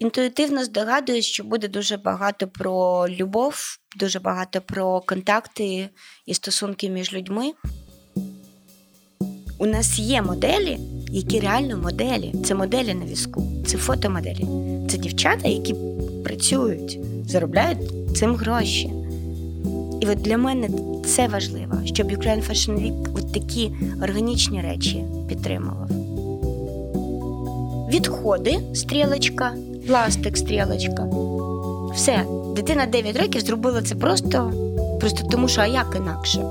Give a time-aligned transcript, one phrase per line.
[0.00, 5.88] інтуїтивно здогадуюсь, що буде дуже багато про любов, дуже багато про контакти
[6.26, 7.52] і стосунки між людьми.
[9.58, 10.78] У нас є моделі,
[11.10, 12.34] які реально моделі.
[12.44, 14.46] Це моделі на візку, це фотомоделі.
[14.90, 15.74] Це дівчата, які
[16.24, 17.78] працюють, заробляють
[18.16, 18.92] цим гроші.
[20.00, 20.68] І от для мене
[21.06, 23.70] це важливо, щоб Ukraine Fashion Week от такі
[24.02, 25.88] органічні речі підтримував.
[27.90, 29.54] Відходи, стрілочка,
[29.86, 31.08] пластик, стрілочка.
[31.94, 32.24] Все,
[32.56, 34.52] дитина 9 років зробила це просто,
[35.00, 36.44] просто тому, що а як інакше.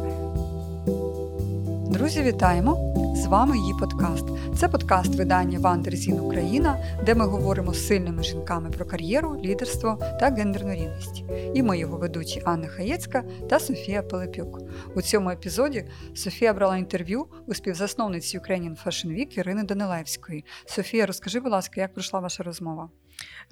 [1.89, 2.95] Друзі, вітаємо!
[3.15, 4.25] З вами її подкаст.
[4.57, 10.29] Це подкаст видання Вандерзін Україна, де ми говоримо з сильними жінками про кар'єру, лідерство та
[10.29, 11.23] гендерну рівність.
[11.53, 14.59] І ми його ведучі Анна Хаєцька та Софія Пилипюк.
[14.95, 15.85] У цьому епізоді
[16.15, 20.45] Софія брала інтерв'ю у співзасновниці Ukrainian Fashion Week Ірини Данилевської.
[20.65, 22.89] Софія, розкажи, будь ласка, як пройшла ваша розмова?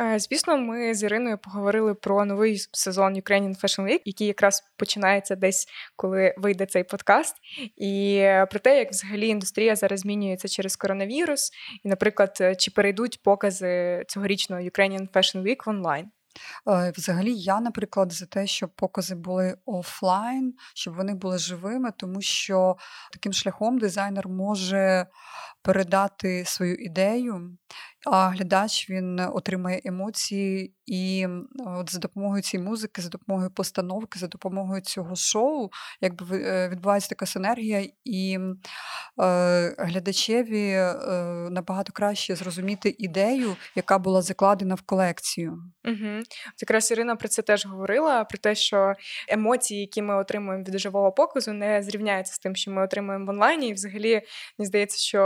[0.02, 5.36] Е, звісно, ми з Іриною поговорили про новий сезон Ukrainian Fashion Week, який якраз починається
[5.36, 7.36] десь, коли вийде цей подкаст,
[7.78, 11.52] і про те, як взагалі індустрія зараз змінюється через коронавірус,
[11.84, 16.12] і, наприклад, чи перейдуть покази цьогорічного Ukrainian Fashion Week в онлайн.
[16.68, 22.22] Е, взагалі, я, наприклад, за те, щоб покази були офлайн, щоб вони були живими, тому
[22.22, 22.78] що
[23.12, 25.08] таким шляхом дизайнер може
[25.62, 27.58] передати свою ідею,
[28.12, 31.28] а глядач він отримає емоції, і
[31.66, 35.70] от за допомогою цієї музики, за допомогою постановки, за допомогою цього шоу,
[36.02, 38.40] якби е, відбувається така синергія, і
[39.22, 40.94] е, глядачеві е,
[41.50, 45.52] набагато краще зрозуміти ідею, яка була закладена в колекцію.
[45.86, 46.22] Угу.
[46.62, 48.94] Якраз Ірина про це теж говорила: про те, що
[49.30, 53.30] емоції, які ми отримуємо від живого показу, не зрівняються з тим, що ми отримуємо в
[53.30, 53.70] онлайні.
[53.70, 54.22] І взагалі
[54.58, 55.20] мені здається, що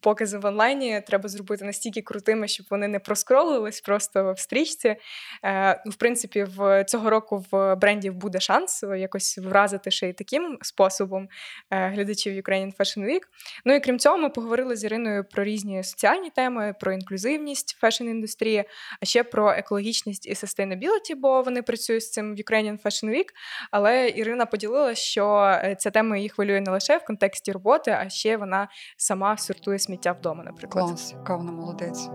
[0.00, 4.96] покази в онлайні треба зробити настільки крутими, щоб вони не проскролились просто в стрічці.
[5.44, 10.12] Е, ну, В принципі, в цього року в брендів буде шанс якось вразити ще й
[10.12, 11.28] таким способом
[11.70, 13.20] е, глядачів Ukrainian Fashion Week.
[13.64, 18.64] Ну і крім цього, ми поговорили з Іриною про різні соціальні теми, про інклюзивність фешн-індустрії,
[19.00, 23.28] а ще про екологічність і sustainability, бо вони працюють з цим в Ukrainian Fashion Week.
[23.70, 28.08] Але Ірина поділила, що е, ця тема її хвилює не лише в контексті роботи, а
[28.08, 30.84] ще вона сама сортує сортує сміття вдома, наприклад.
[30.84, 32.08] Клас, яка вона молодець.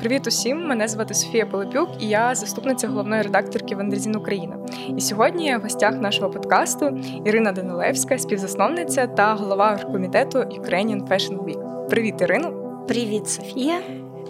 [0.00, 0.66] Привіт усім!
[0.66, 4.56] Мене звати Софія Пилипюк, і я заступниця головної редакторки Вандерзін Україна.
[4.96, 11.38] І сьогодні я в гостях нашого подкасту Ірина Данилевська, співзасновниця та голова комітету Ukrainian Fashion
[11.44, 11.88] Week.
[11.88, 12.84] Привіт, Ірино!
[12.88, 13.80] Привіт, Софія!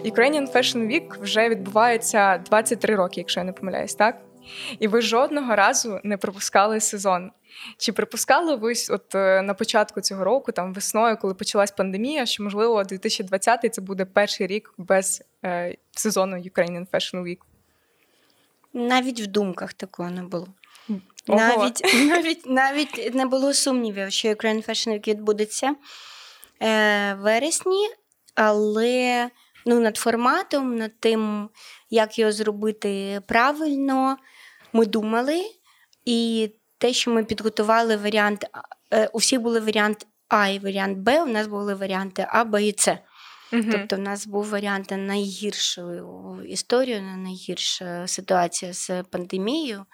[0.05, 4.15] Ukrainian Fashion Week вже відбувається 23 роки, якщо я не помиляюсь, так?
[4.79, 7.31] І ви жодного разу не пропускали сезон.
[7.77, 12.43] Чи припускали ви от е, на початку цього року, там весною, коли почалась пандемія, що
[12.43, 17.39] можливо 2020-й це буде перший рік без е, сезону Ukrainian Fashion Week?
[18.73, 20.47] Навіть в думках такого не було.
[21.27, 25.75] Навіть навіть, навіть не було сумнівів, що Ukrainian Fashion Week відбудеться
[26.61, 27.89] е, вересні,
[28.35, 29.29] але
[29.65, 31.49] ну, над форматом, над тим,
[31.89, 34.17] як його зробити правильно,
[34.73, 35.41] ми думали.
[36.05, 36.49] І
[36.83, 38.45] те, що ми підготували варіант,
[38.93, 42.63] е, у всіх були варіант А і варіант Б, у нас були варіанти А, Б
[42.63, 42.97] і С.
[43.53, 43.63] Угу.
[43.71, 49.85] Тобто, в нас був варіант на найгіршу історію, на найгірша ситуація з пандемією,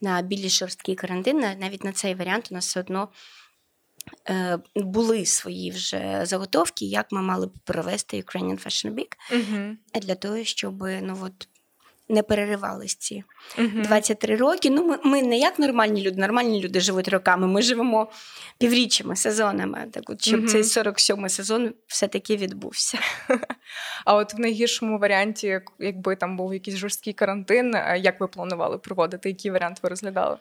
[0.00, 1.38] на більш жорсткий карантин.
[1.38, 3.08] Навіть на цей варіант у нас все одно
[4.28, 9.76] е, були свої вже заготовки, як ми мали б провести Ukrainian Fashion Week, угу.
[9.94, 11.48] для того, щоб ну, от,
[12.08, 13.24] не переривались ці
[13.58, 14.70] uh 23 роки.
[14.70, 17.46] Ну, ми ми не як нормальні люди, нормальні люди живуть роками.
[17.46, 18.10] Ми живемо
[18.58, 19.86] півріччями, сезонами.
[19.90, 22.98] Так от, щоб uh цей 47-й сезон все-таки відбувся.
[24.04, 29.28] А от в найгіршому варіанті, якби там був якийсь жорсткий карантин, як ви планували проводити?
[29.28, 30.36] Який варіант ви розглядали?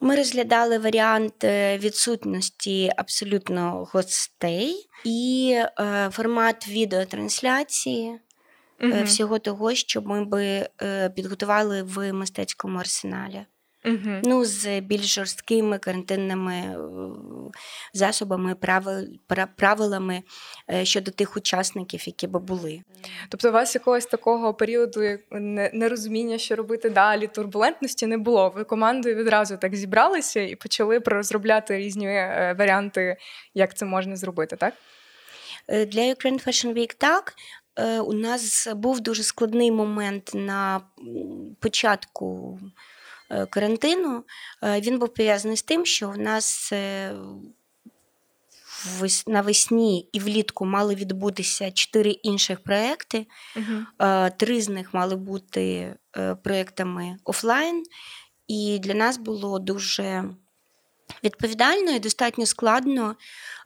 [0.00, 8.20] Ми розглядали варіант е, відсутності абсолютно гостей і е, формат відеотрансляції
[8.82, 9.02] угу.
[9.04, 13.46] всього того, що ми би е, підготували в мистецькому арсеналі.
[13.84, 14.20] Угу.
[14.24, 16.76] Ну, з більш жорсткими карантинними е,
[17.92, 18.56] засобами,
[19.56, 20.22] правилами
[20.82, 22.82] щодо тих учасників, які би були.
[23.28, 25.00] Тобто, у вас якогось такого періоду
[25.72, 28.48] нерозуміння, що робити далі, турбулентності не було.
[28.48, 32.06] Ви командою відразу так зібралися і почали розробляти різні
[32.58, 33.16] варіанти,
[33.54, 34.74] як це можна зробити, так?
[35.68, 37.34] Для Ukraine Fashion Week так,
[38.06, 40.80] у нас був дуже складний момент на
[41.60, 42.58] початку
[43.30, 44.24] е, карантину.
[44.62, 46.72] Е, він був пов'язаний з тим, що в нас
[49.26, 53.26] навесні і влітку мали відбутися чотири інших проекти.
[53.56, 54.30] Uh-huh.
[54.36, 57.82] Три з них мали бути е, проектами офлайн,
[58.48, 60.24] і для нас було дуже
[61.24, 63.16] відповідально і достатньо складно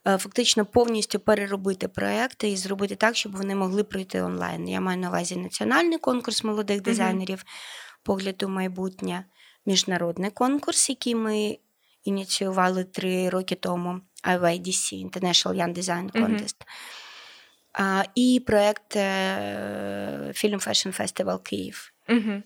[0.06, 4.68] е, фактично повністю переробити проекти і зробити так, щоб вони могли пройти онлайн.
[4.68, 7.98] Я маю на увазі національний конкурс молодих дизайнерів, uh-huh.
[8.02, 9.24] погляд у майбутнє,
[9.66, 11.58] міжнародний конкурс, який ми
[12.04, 14.00] ініціювали три роки тому.
[14.26, 16.56] IYDC, International Young Design Contest.
[17.74, 18.04] Mm-hmm.
[18.14, 18.96] І проєкт
[20.40, 21.92] Film Fashion Festival Київ.
[22.08, 22.42] Mm-hmm.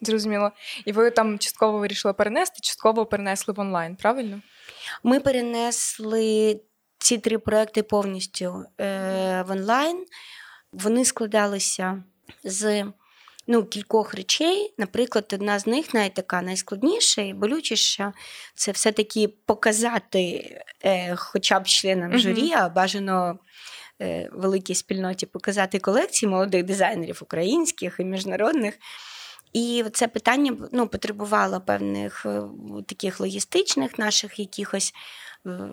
[0.00, 0.52] Зрозуміло.
[0.84, 4.40] І ви там частково вирішили перенести, частково перенесли в онлайн, правильно?
[5.02, 6.60] Ми перенесли
[6.98, 10.06] ці три проекти повністю е, в онлайн.
[10.72, 12.02] Вони складалися
[12.44, 12.84] з
[13.46, 14.74] ну, кількох речей.
[14.78, 18.12] Наприклад, одна з них навіть така найскладніша і болючіша
[18.54, 23.38] це все-таки показати е, хоча б членам журі, а бажано
[24.00, 28.74] е, великій спільноті показати колекції молодих дизайнерів українських і міжнародних.
[29.52, 32.42] І це питання ну, потребувало певних е,
[32.86, 34.94] таких логістичних наших якихось
[35.46, 35.70] е,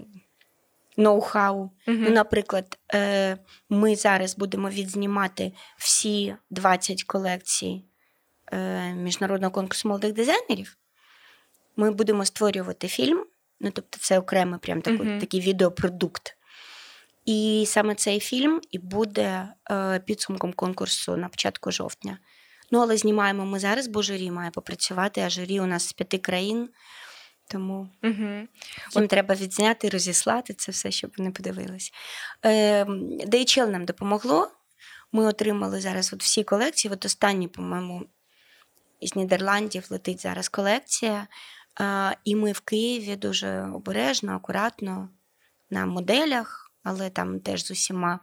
[0.97, 1.69] ноу-хау.
[1.87, 3.37] Ну, Наприклад, е,
[3.69, 7.83] ми зараз будемо відзнімати всі 20 колекцій
[8.95, 10.77] міжнародного конкурсу молодих дизайнерів.
[11.75, 13.25] Ми будемо створювати фільм,
[13.59, 15.19] ну тобто, це окремий прям такий, uh-huh.
[15.19, 16.37] такий відеопродукт.
[17.25, 22.17] І саме цей фільм і буде е, підсумком конкурсу на початку жовтня.
[22.71, 26.17] Ну, але знімаємо ми зараз, бо журі має попрацювати, а журі у нас з п'яти
[26.17, 26.69] країн.
[27.47, 28.13] Тому угу.
[28.13, 28.47] їм
[28.95, 29.09] От...
[29.09, 31.91] треба відзняти, розіслати це все, щоб вони подивились.
[32.45, 32.83] Е,
[33.27, 34.51] DHL нам допомогло.
[35.11, 36.93] Ми отримали зараз от всі колекції.
[36.93, 38.05] От останні, по-моєму,
[38.99, 41.27] із Нідерландів летить зараз колекція.
[41.81, 45.09] Е, і ми в Києві дуже обережно, акуратно
[45.69, 48.19] на моделях, але там теж з усіма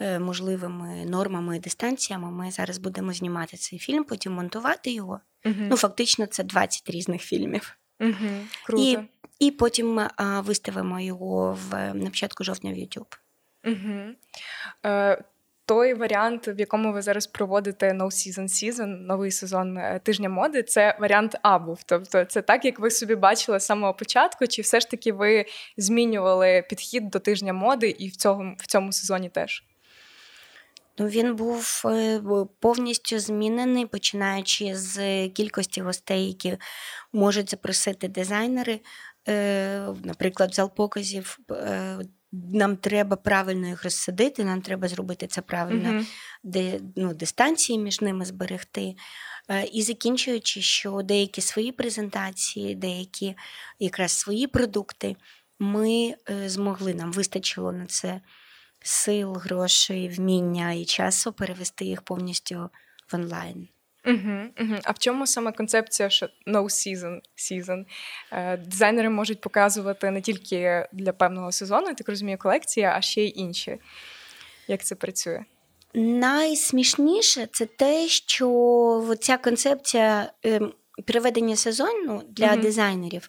[0.00, 2.30] можливими нормами і дистанціями.
[2.30, 5.20] Ми зараз будемо знімати цей фільм, потім монтувати його.
[5.44, 5.54] Угу.
[5.58, 7.76] Ну, фактично, це 20 різних фільмів.
[8.00, 8.82] Угу, круто.
[8.82, 8.98] І
[9.38, 13.18] і потім а, виставимо його в на початку жовтня в YouTube.
[13.64, 14.14] Угу.
[14.86, 15.24] Е,
[15.68, 20.62] той варіант, в якому ви зараз проводите No Season Season, новий сезон е, тижня моди,
[20.62, 21.82] це варіант А був.
[21.86, 25.44] Тобто, це так, як ви собі бачили з самого початку, чи все ж таки ви
[25.76, 29.64] змінювали підхід до тижня моди і в цьому, в цьому сезоні теж?
[30.98, 32.20] Ну, Він був е,
[32.60, 36.56] повністю змінений, починаючи з кількості гостей, які
[37.12, 38.80] можуть запросити дизайнери.
[39.28, 41.98] Е, наприклад, в зал показів е,
[42.32, 46.06] нам треба правильно їх розсадити, нам треба зробити це правильно, uh-huh.
[46.42, 48.94] де ну, дистанції між ними зберегти.
[49.72, 53.36] І закінчуючи, що деякі свої презентації, деякі
[53.78, 55.16] якраз свої продукти,
[55.58, 56.14] ми
[56.46, 58.20] змогли, нам вистачило на це
[58.80, 62.70] сил, грошей, вміння і часу перевести їх повністю
[63.12, 63.68] в онлайн.
[64.06, 64.74] Угу, угу.
[64.84, 67.84] А в чому саме концепція що no season season?
[68.32, 73.22] Е, дизайнери можуть показувати не тільки для певного сезону, я так розумію, колекції, а ще
[73.22, 73.78] й інші.
[74.68, 75.44] Як це працює?
[75.94, 80.60] Найсмішніше це те, що ця концепція е,
[81.04, 83.28] приведення сезону для mm дизайнерів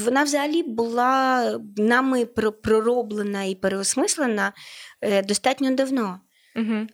[0.00, 2.24] вона взагалі була нами
[2.62, 4.52] пророблена і переосмислена
[5.00, 6.20] е, достатньо давно.
[6.56, 6.86] Угу.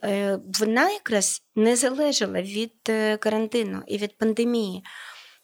[0.61, 4.85] Вона якраз не залежала від е, карантину і від пандемії.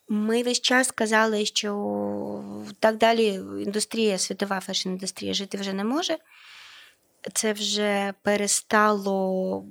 [0.09, 3.27] Ми весь час казали, що так далі
[3.67, 6.19] індустрія, світова фешн-індустрія жити вже не може.
[7.35, 9.65] Це вже перестало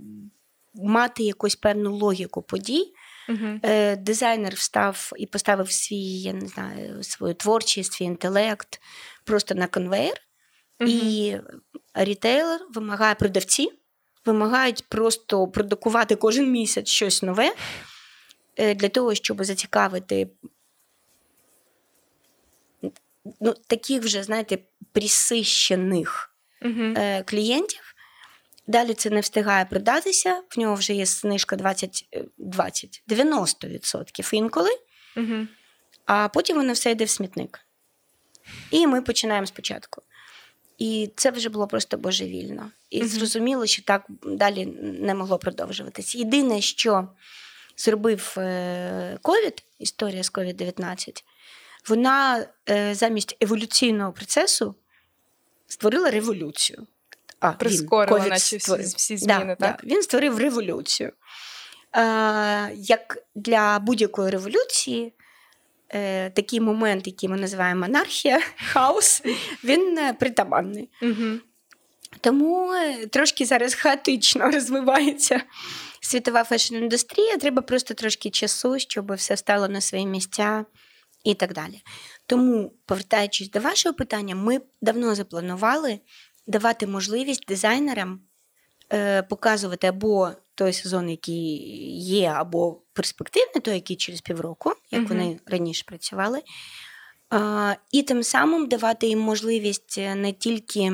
[0.73, 2.93] мати якусь певну логіку подій.
[3.31, 3.97] Uh-huh.
[3.97, 8.81] Дизайнер встав і поставив свій, я не знаю, свою творчість, свій інтелект
[9.23, 10.17] просто на конвейер,
[10.79, 10.87] uh-huh.
[10.87, 11.41] і
[11.93, 13.69] рітейлер вимагає продавці,
[14.25, 17.53] вимагають просто продукувати кожен місяць щось нове
[18.55, 20.29] е, для того, щоб зацікавити
[23.41, 24.57] ну, таких вже, знаєте,
[24.91, 27.23] присищених uh-huh.
[27.29, 27.90] клієнтів.
[28.67, 34.69] Далі це не встигає продатися, в нього вже є знижка 20, 20 90% інколи,
[35.17, 35.47] угу.
[36.05, 37.59] а потім воно все йде в смітник.
[38.71, 40.01] І ми починаємо спочатку.
[40.77, 42.71] І це вже було просто божевільно.
[42.89, 43.07] І угу.
[43.07, 46.17] зрозуміло, що так далі не могло продовжуватися.
[46.17, 47.07] Єдине, що
[47.77, 51.23] зробив е, ковід, історія з COVID-19,
[51.89, 54.75] вона е, замість еволюційного процесу
[55.67, 56.87] створила революцію.
[57.41, 59.57] А, Прискорила, він, наче всі, всі зміни, да, так?
[59.57, 61.11] Да, він створив революцію.
[61.95, 65.13] Е, Як для будь-якої революції,
[65.89, 68.41] е, такий момент, який ми називаємо анархія,
[68.73, 69.21] хаос,
[69.63, 70.89] він е, притаманний.
[71.01, 71.39] Угу.
[72.21, 75.41] Тому е, трошки зараз хаотично розвивається
[76.01, 77.37] світова фешн-індустрія.
[77.39, 80.65] Треба просто трошки часу, щоб все стало на свої місця
[81.23, 81.81] і так далі.
[82.25, 85.99] Тому, повертаючись до вашого питання, ми давно запланували
[86.51, 88.19] давати можливість дизайнерам
[88.93, 91.57] е, показувати або той сезон, який
[91.99, 96.41] є, або перспективний, той, який через півроку, як uh вони раніше працювали.
[97.33, 100.93] Е, і тим самим давати їм можливість не тільки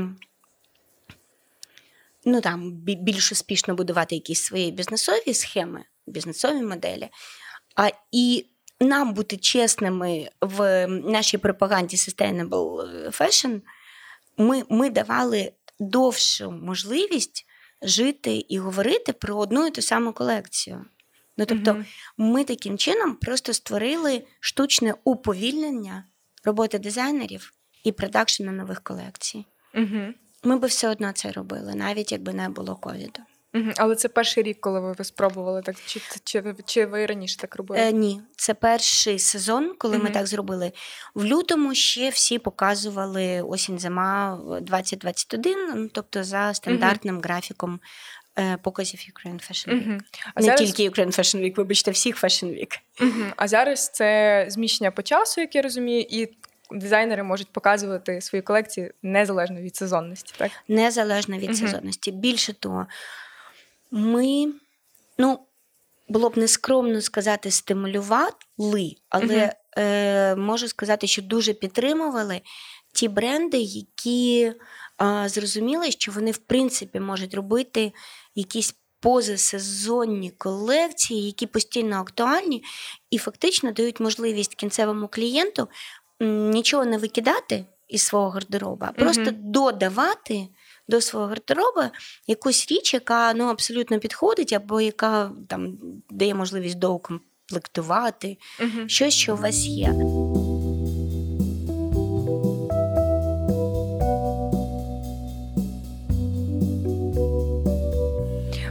[2.27, 7.09] ну там більш успішно будувати якісь свої бізнесові схеми, бізнесові моделі,
[7.75, 8.45] а і
[8.79, 12.87] нам бути чесними в нашій пропаганді Sustainable
[13.19, 13.61] Fashion,
[14.37, 17.45] ми, ми давали довшу можливість
[17.81, 20.85] жити і говорити про одну і ту саму колекцію.
[21.37, 21.85] Ну, тобто, mm-hmm.
[22.17, 26.03] ми таким чином просто створили штучне уповільнення
[26.43, 27.53] роботи дизайнерів
[27.83, 29.45] і продакшену нових колекцій.
[29.73, 30.13] Mm-hmm.
[30.43, 33.21] Ми би все одно це робили, навіть якби не було ковіду.
[33.57, 33.71] Угу.
[33.77, 37.81] Але це перший рік, коли ви спробували так, чи чи, чи ви раніше так робили?
[37.81, 40.03] Е, Ні, це перший сезон, коли угу.
[40.03, 40.71] ми так зробили.
[41.15, 47.23] В лютому ще всі показували осінь зима 2021, ну, тобто за стандартним угу.
[47.23, 47.79] графіком
[48.39, 49.87] е, показів Ukraine Fashion Week.
[49.89, 49.99] Угу.
[50.33, 50.61] А Не зараз...
[50.61, 52.79] тільки Ukraine Fashion Week, вибачте, всіх Fashion Week.
[53.01, 53.25] Угу.
[53.35, 56.29] А зараз це зміщення по часу, як я розумію, і
[56.71, 60.51] дизайнери можуть показувати свої колекції незалежно від сезонності, так?
[60.67, 62.11] Незалежно від uh сезонності.
[62.11, 62.87] Більше того,
[63.91, 64.53] ми,
[65.17, 65.39] ну,
[66.07, 72.41] було б нескромно сказати, стимулювали, але uh е, можу сказати, що дуже підтримували
[72.93, 74.53] ті бренди, які
[75.01, 77.93] е, зрозуміли, що вони, в принципі, можуть робити
[78.35, 78.75] якісь.
[78.99, 82.63] Позасезонні колекції, які постійно актуальні,
[83.09, 85.67] і фактично дають можливість кінцевому клієнту
[86.19, 90.47] нічого не викидати із свого гардероба, а просто mm додавати
[90.87, 91.91] до свого гардероба
[92.27, 95.77] якусь річ, яка ну, абсолютно підходить, або яка там
[96.09, 99.93] дає можливість доукомплектувати mm щось, що у вас є.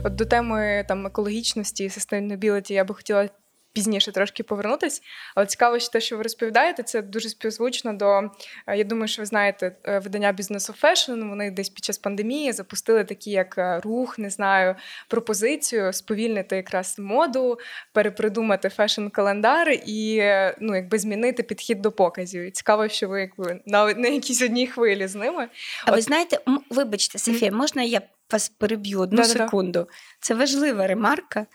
[0.05, 3.29] От до теми там екологічності і sustainability я би хотіла
[3.77, 5.03] пізніше трошки повернутись.
[5.35, 8.21] Але цікаво, що те, що ви розповідаєте, це дуже співзвучно до.
[8.67, 12.53] Е, я думаю, що ви знаєте е, видання of Fashion, Вони десь під час пандемії
[12.53, 14.75] запустили такі, як е, рух, не знаю,
[15.09, 17.59] пропозицію сповільнити якраз моду,
[17.93, 20.23] перепридумати фешн-календар і
[20.61, 22.43] ну, якби змінити підхід до показів.
[22.43, 25.49] І Цікаво, що ви якби на, на якійсь одній хвилі з ними.
[25.85, 25.97] А От...
[25.97, 26.39] ви знаєте,
[26.71, 27.55] вибачте, Софія, mm-hmm.
[27.55, 28.01] можна я
[28.33, 29.45] вас переб'ю одну Да-да-да.
[29.45, 29.89] секунду?
[30.21, 31.47] Це важлива ремарка.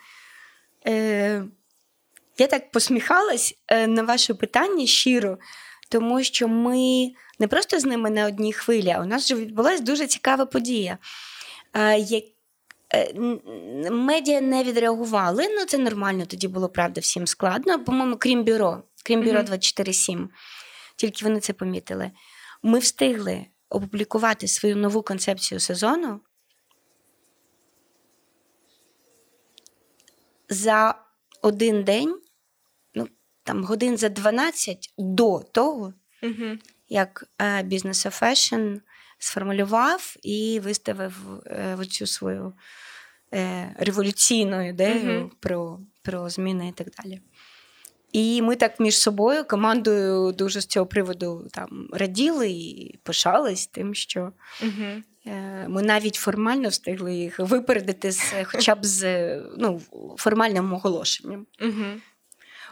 [0.88, 1.44] Е,
[2.38, 5.38] я так посміхалась е, на ваше питання щиро,
[5.90, 9.84] тому що ми не просто з ними на одній хвилі, а у нас вже відбулася
[9.84, 10.98] дуже цікава подія.
[11.76, 12.24] Е,
[13.92, 17.84] медіа не відреагували, ну це нормально, тоді було правда всім складно.
[17.84, 20.28] По-моєму, крім бюро, крім бюро 24-7,
[20.96, 22.12] тільки вони це помітили.
[22.64, 26.20] Ми встигли опублікувати свою нову концепцію сезону
[30.50, 30.96] за
[31.42, 32.22] один день
[32.94, 33.08] ну
[33.44, 35.94] там годин за 12 до того,
[36.24, 36.58] uh
[36.90, 38.82] як Business Fashion
[39.18, 41.14] сформулював і виставив
[41.46, 42.54] е, оцю свою
[43.34, 47.22] е, революційну ідею uh про, про зміни і так далі.
[48.12, 53.96] І ми так між собою, командою, дуже з цього приводу там раділи і пишались тим,
[53.96, 54.32] що
[54.64, 55.04] uh
[55.68, 59.82] ми навіть формально встигли їх випередити з хоча б з ну,
[60.18, 61.46] формальним оголошенням.
[61.62, 61.94] uh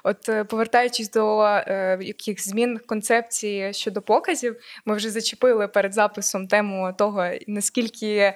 [0.03, 6.47] От е, повертаючись до е, яких змін концепції щодо показів, ми вже зачепили перед записом
[6.47, 8.35] тему того, наскільки е,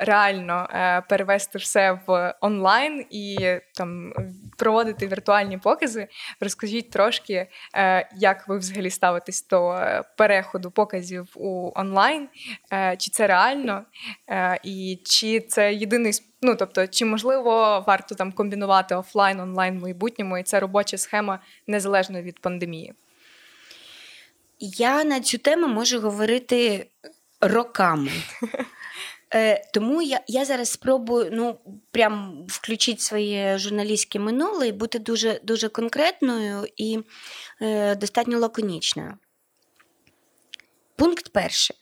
[0.00, 3.36] реально е, перевести все в онлайн і
[3.74, 4.12] там
[4.58, 6.08] проводити віртуальні покази.
[6.40, 9.80] Розкажіть трошки, е, як ви взагалі ставитесь до
[10.18, 12.28] переходу показів у онлайн,
[12.72, 13.84] е, чи це реально,
[14.64, 16.12] і чи це єдиний
[16.42, 21.40] Ну тобто, чи можливо варто там комбінувати офлайн, онлайн в майбутньому, і це робоча схема
[21.66, 22.94] незалежно від пандемії?
[24.58, 26.86] Я на цю тему можу говорити
[27.40, 28.10] роками.
[29.34, 31.58] Е, Тому я я зараз спробую ну,
[31.90, 36.98] прям включити своє журналістське минуле і бути дуже дуже конкретною і
[37.62, 39.14] е, достатньо лаконічною.
[40.96, 41.76] Пункт перший.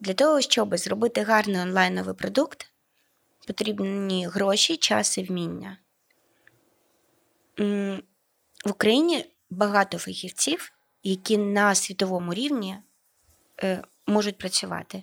[0.00, 2.70] Для того, щоб зробити гарний онлайновий продукт,
[3.48, 5.76] потрібні гроші, час і вміння.
[8.64, 12.76] В Україні багато фахівців, які на світовому рівні
[13.62, 15.02] е, можуть працювати.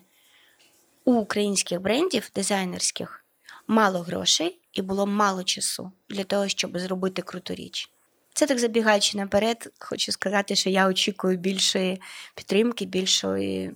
[1.06, 3.26] У українських брендів дизайнерських
[3.68, 7.92] мало грошей і було мало часу для того, щоб зробити круту річ.
[8.34, 12.02] Це так забігаючи наперед, хочу сказати, що я очікую більшої
[12.36, 13.72] підтримки, більшої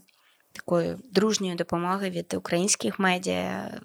[0.52, 3.80] такої дружньої допомоги від українських медіа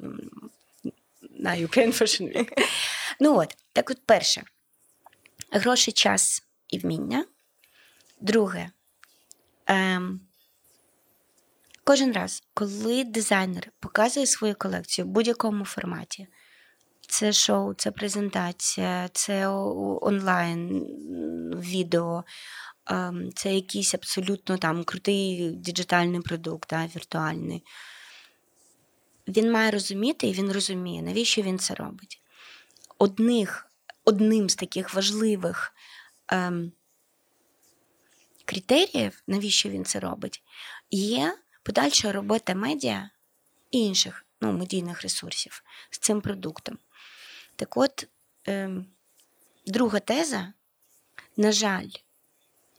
[1.45, 2.49] на Ukraine Fashion Week.
[3.21, 4.43] Ну от, так от перше,
[5.51, 7.25] гроші, час і вміння.
[8.21, 8.71] Друге,
[9.67, 10.21] ем,
[11.85, 16.27] кожен раз, коли дизайнер показує свою колекцію в будь-якому форматі,
[17.09, 19.49] це шоу, це презентація, це
[20.01, 20.81] онлайн
[21.61, 22.25] відео,
[22.87, 27.65] ем, це якийсь абсолютно там крутий діджитальний продукт, да, віртуальний.
[29.28, 32.23] Він має розуміти, і він розуміє, навіщо він це робить.
[32.99, 33.71] Одних,
[34.04, 35.75] Одним з таких важливих
[36.28, 36.73] ем,
[38.45, 40.43] критеріїв, навіщо він це робить,
[40.90, 43.11] є подальша робота медіа
[43.71, 46.78] і інших ну, медійних ресурсів з цим продуктом.
[47.57, 48.09] Так от,
[48.49, 48.71] е,
[49.66, 50.52] друга теза,
[51.37, 51.90] на жаль,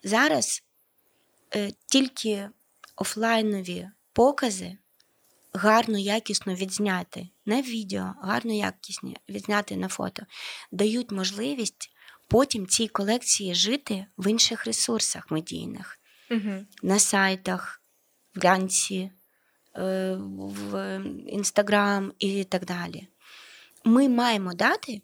[0.03, 0.63] зараз
[1.55, 2.49] е, тільки
[2.95, 4.77] офлайнові покази
[5.55, 10.23] гарно, якісно відзняти на відео, гарно якісно відзняти на фото,
[10.71, 11.91] дають можливість
[12.27, 15.99] потім цій колекції жити в інших ресурсах медійних,
[16.31, 16.65] угу.
[16.83, 17.81] на сайтах,
[18.35, 19.11] в глянці,
[19.75, 23.07] е, в інстаграм і так далі
[23.83, 25.01] ми маємо дати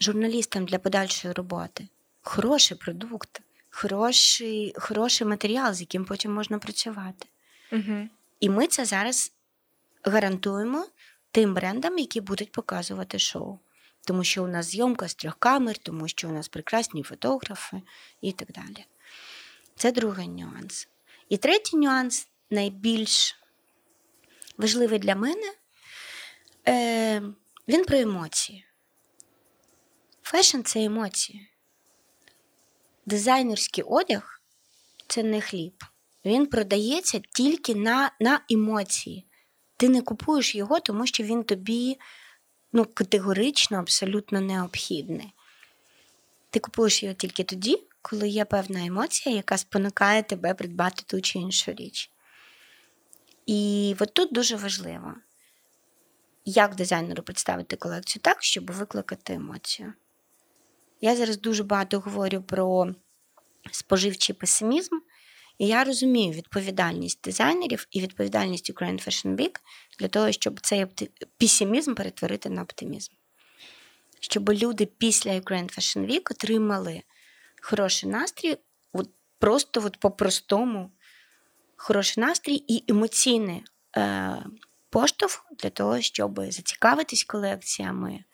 [0.00, 1.88] журналістам для подальшої роботи
[2.28, 3.40] хороший продукт,
[3.70, 7.26] хороший хороший матеріал, з яким потім можна працювати.
[7.72, 8.08] Угу.
[8.40, 9.32] І ми це зараз
[10.02, 10.86] гарантуємо
[11.30, 13.58] тим брендам, які будуть показувати шоу.
[14.06, 17.82] Тому що у нас зйомка з трьох камер, тому що у нас прекрасні фотографи
[18.20, 18.84] і так далі.
[19.76, 20.88] Це другий нюанс.
[21.28, 23.36] І третій нюанс найбільш
[24.58, 25.54] важливий для мене.
[26.68, 27.22] Е,
[27.68, 28.64] він про емоції.
[30.22, 31.48] Фешн це емоції.
[33.06, 34.42] Дизайнерський одяг
[35.06, 35.84] це не хліб.
[36.24, 39.27] Він продається тільки на на емоції.
[39.78, 41.98] Ти не купуєш його, тому що він тобі
[42.72, 45.32] ну, категорично, абсолютно необхідний.
[46.50, 51.38] Ти купуєш його тільки тоді, коли є певна емоція, яка спонукає тебе придбати ту чи
[51.38, 52.10] іншу річ.
[53.46, 55.14] І от тут дуже важливо
[56.44, 59.92] як дизайнеру представити колекцію так, щоб викликати емоцію.
[61.00, 62.94] Я зараз дуже багато говорю про
[63.72, 64.94] споживчий песимізм,
[65.58, 69.60] і я розумію відповідальність дизайнерів і відповідальність Ukraine Fashion Week
[69.98, 70.86] для того, щоб цей
[71.38, 73.12] песимізм перетворити на оптимізм.
[74.20, 77.02] Щоб люди після Ukraine Fashion Week отримали
[77.62, 78.56] хороший настрій,
[78.92, 80.90] от просто от по-простому
[81.76, 83.64] хороший настрій і емоційний
[83.96, 84.44] е,
[84.90, 88.24] поштовх для того, щоб зацікавитись колекціями,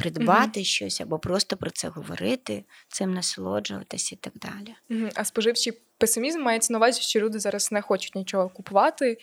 [0.00, 4.74] придбати mm щось або просто про це говорити, цим насолоджуватись і так далі.
[4.90, 9.18] mm А споживчий песимізм мається на увазі, що люди зараз не хочуть нічого купувати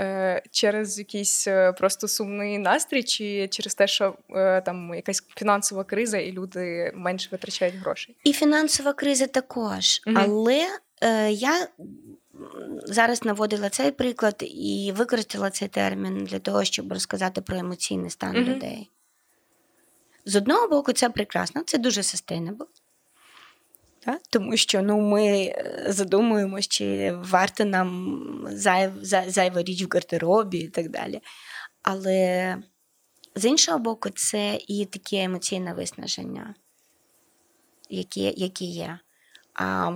[0.00, 5.84] е, через якийсь е, просто сумний настрій, чи через те, що е, там якась фінансова
[5.84, 8.16] криза, і люди менше витрачають грошей.
[8.24, 10.68] І фінансова криза також, mm але
[11.02, 11.68] е, я
[12.84, 18.36] зараз наводила цей приклад і використала цей термін для того, щоб розказати про емоційний стан
[18.36, 18.54] mm-hmm.
[18.54, 18.90] людей.
[20.24, 22.66] З одного боку, це прекрасно, це дуже sustainable.
[24.04, 24.20] Так?
[24.30, 30.68] Тому що ну, ми е, задумуємося, чи варто нам зайв, зайва річ в гардеробі і
[30.68, 31.20] так далі.
[31.82, 32.56] Але
[33.34, 36.54] з іншого боку, це і таке емоційне виснаження,
[37.90, 38.98] які, які є.
[39.54, 39.92] А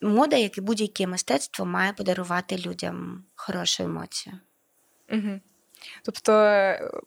[0.00, 4.40] мода, як і будь-яке мистецтво, має подарувати людям хорошу емоцію.
[5.12, 5.40] Угу.
[6.02, 6.32] Тобто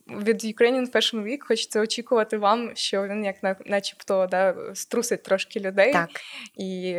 [0.07, 3.35] від Ukrainian Fashion Week хочеться очікувати вам, що він як
[3.65, 6.09] начебто да, струсить трошки людей так.
[6.55, 6.93] і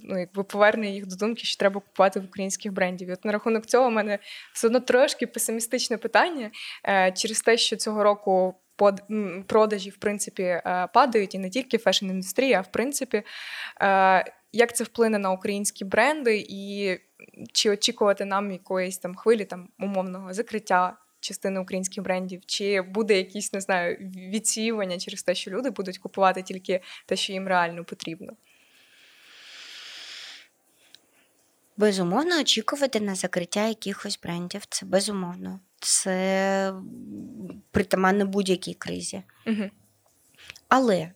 [0.00, 3.08] ну, якби поверне їх до думки, що треба купувати в українських брендів.
[3.08, 4.18] І От на рахунок цього в мене
[4.52, 6.50] все одно трошки песимістичне питання
[6.88, 8.54] е, через те, що цього року
[9.46, 13.22] продажі в принципі е, падають і не тільки фешн-індустрія, а в принципі.
[13.82, 16.96] Е, як це вплине на українські бренди, і
[17.52, 23.52] чи очікувати нам якоїсь там хвилі там умовного закриття частини українських брендів, чи буде якісь,
[23.52, 28.32] не знаю, відсіювання через те, що люди будуть купувати тільки те, що їм реально потрібно?
[31.76, 34.62] Безумовно, очікувати на закриття якихось брендів.
[34.68, 35.60] Це безумовно.
[35.80, 36.74] Це
[37.70, 39.22] притаманно будь-якій кризі.
[39.46, 39.70] Угу.
[40.68, 41.12] Але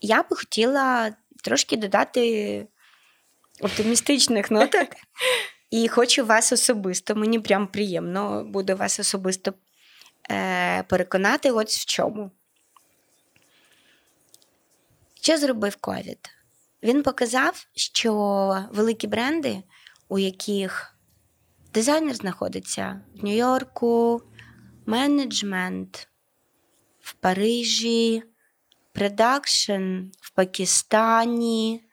[0.00, 2.66] я би хотіла трошки додати
[3.60, 4.88] оптимістичних ноток.
[5.70, 9.54] І хочу вас особисто, мені прям приємно буде вас особисто
[10.30, 12.30] е, переконати ось в чому.
[15.14, 16.30] Що зробив ковід?
[16.82, 18.14] Він показав, що
[18.72, 19.62] великі бренди,
[20.08, 20.96] у яких
[21.74, 24.22] дизайнер знаходиться в Нью-Йорку,
[24.86, 26.08] менеджмент
[27.00, 28.22] в Парижі,
[28.92, 31.84] продакшн в Пакистані,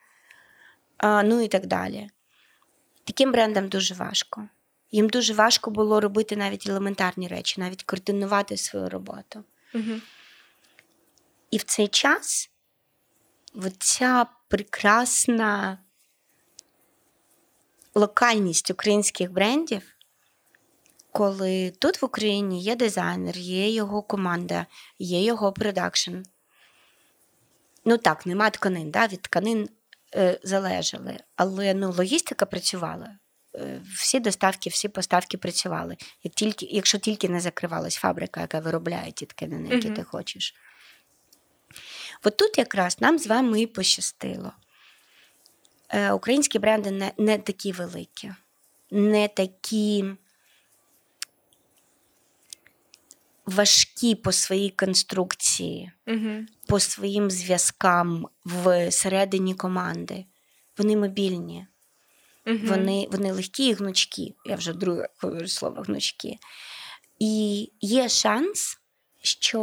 [1.03, 2.09] ну і так далі.
[3.11, 4.47] Таким брендам дуже важко.
[4.91, 9.43] Їм дуже важко було робити навіть елементарні речі, навіть координувати свою роботу.
[9.73, 10.01] Угу.
[11.51, 12.49] І в цей час
[13.79, 15.77] ця прекрасна
[17.95, 19.95] локальність українських брендів,
[21.11, 24.65] коли тут в Україні є дизайнер, є його команда,
[24.99, 26.15] є його продакшн.
[27.85, 29.07] Ну так, нема тканин, да?
[29.07, 29.69] від тканин
[30.43, 33.17] залежали, але ну, логістика працювала.
[33.55, 35.97] Е, всі доставки, всі поставки працювали.
[36.23, 39.95] Як тільки, Якщо тільки не закривалась фабрика, яка виробляє ті тканини, які uh-huh.
[39.95, 40.55] ти хочеш.
[42.23, 44.53] От тут якраз нам з вами і пощастило.
[45.89, 48.31] Е, Українські бренди не, не такі великі,
[48.91, 50.05] не такі
[53.51, 56.45] важкі по своїй конструкції, uh-huh.
[56.67, 60.25] по своїм зв'язкам всередині команди.
[60.77, 61.67] Вони мобільні.
[62.45, 62.67] Uh-huh.
[62.67, 64.35] Вони вони легкі і гнучкі.
[64.45, 66.39] Я вже друге говорю слово гнучкі.
[67.19, 68.79] І є шанс,
[69.21, 69.61] що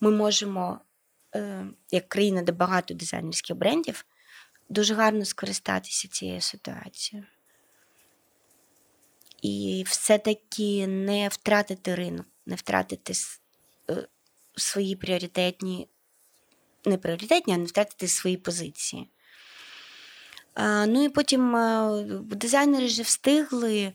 [0.00, 0.80] ми можемо,
[1.34, 4.04] е, як країна, де багато дизайнерських брендів,
[4.68, 7.26] дуже гарно скористатися цією ситуацією.
[9.42, 13.12] І все-таки не втратити ринок, не втратити
[13.90, 14.06] е,
[14.56, 15.88] свої пріоритетні,
[16.84, 19.10] не пріоритетні, а не втратити свої позиції.
[20.86, 21.52] Ну і потім
[22.22, 23.92] дизайнери вже встигли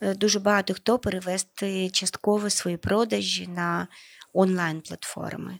[0.00, 3.88] е, дуже багато хто перевести частково свої продажі на
[4.32, 5.58] онлайн-платформи.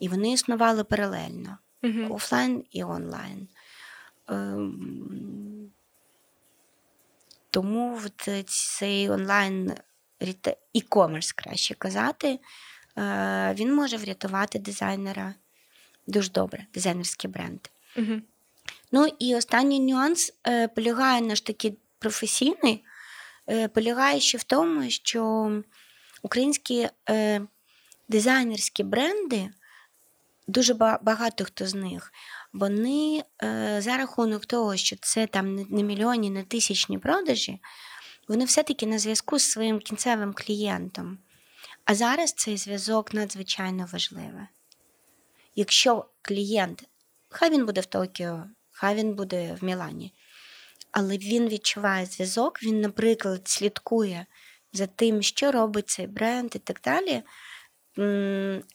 [0.00, 3.48] І вони існували паралельно: uh офлайн і онлайн.
[4.28, 5.70] Ем,
[7.50, 8.00] тому
[8.46, 9.74] цей онлайн
[10.74, 12.38] e-commerce, краще казати,
[12.98, 15.34] е, він може врятувати дизайнера.
[16.06, 17.60] Дуже добре, дизайнерський бренд.
[17.96, 18.20] uh
[18.92, 22.84] Ну і останній нюанс е, полягає наш такий професійний,
[23.48, 25.52] е, полягає ще в тому, що
[26.22, 26.88] українські
[28.08, 29.50] дизайнерські бренди,
[30.46, 32.12] дуже багато хто з них,
[32.52, 33.24] вони
[33.78, 37.60] за рахунок того, що це там не мільйонні, не тисячні продажі,
[38.28, 41.18] вони все-таки на зв'язку з своїм кінцевим клієнтом.
[41.84, 44.46] А зараз цей зв'язок надзвичайно важливий.
[45.54, 46.84] Якщо клієнт,
[47.28, 50.12] хай він буде в Токіо, хай він буде в Мілані.
[50.90, 54.26] Але він відчуває зв'язок, він, наприклад, слідкує
[54.72, 57.22] за тим, що робить цей бренд і так далі.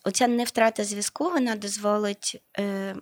[0.04, 2.96] Оця не втрата зв'язку вона дозволить е,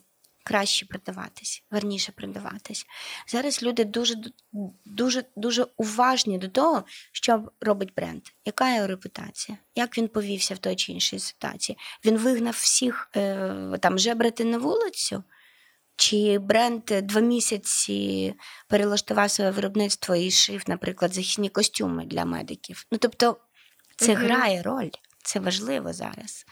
[0.47, 2.85] краще продаватись, гарніше продаватись.
[3.27, 4.15] Зараз люди дуже
[4.85, 10.57] дуже, дуже уважні до того, що робить бренд, яка його репутація, як він повівся в
[10.57, 11.77] той чи іншій ситуації.
[12.05, 15.23] Він вигнав всіх е, там жебрати на вулицю.
[15.95, 18.33] Чи бренд два місяці
[18.67, 22.85] перелаштував своє виробництво і шив, наприклад, захисні костюми для медиків?
[22.91, 23.37] Ну тобто
[23.95, 24.89] це uh грає роль,
[25.23, 26.45] це важливо зараз.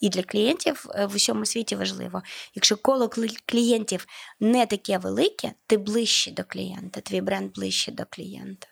[0.00, 2.22] І для клієнтів е, в усьому світі важливо.
[2.54, 3.10] Якщо коло
[3.46, 4.06] клієнтів
[4.40, 8.68] не таке велике, ти ближче до клієнта, твій бренд ближче до клієнта.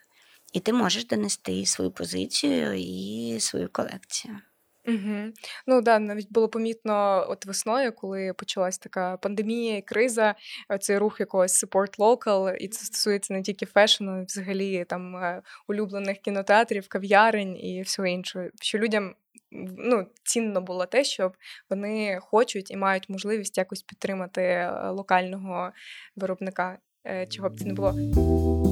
[0.52, 4.38] І ти можеш донести свою позицію і свою колекцію.
[4.88, 5.32] Угу.
[5.66, 10.34] Ну да, навіть було помітно от весною, коли почалась така пандемія і криза,
[10.80, 16.18] цей рух якогось support local, і це стосується не тільки фешену, взагалі там е, улюблених
[16.18, 18.44] кінотеатрів, кав'ярень і всього іншого.
[18.60, 19.14] Що людям
[19.78, 21.32] ну, цінно було те, що
[21.70, 25.72] вони хочуть і мають можливість якось підтримати е, локального
[26.16, 28.63] виробника, е, чого б це не було.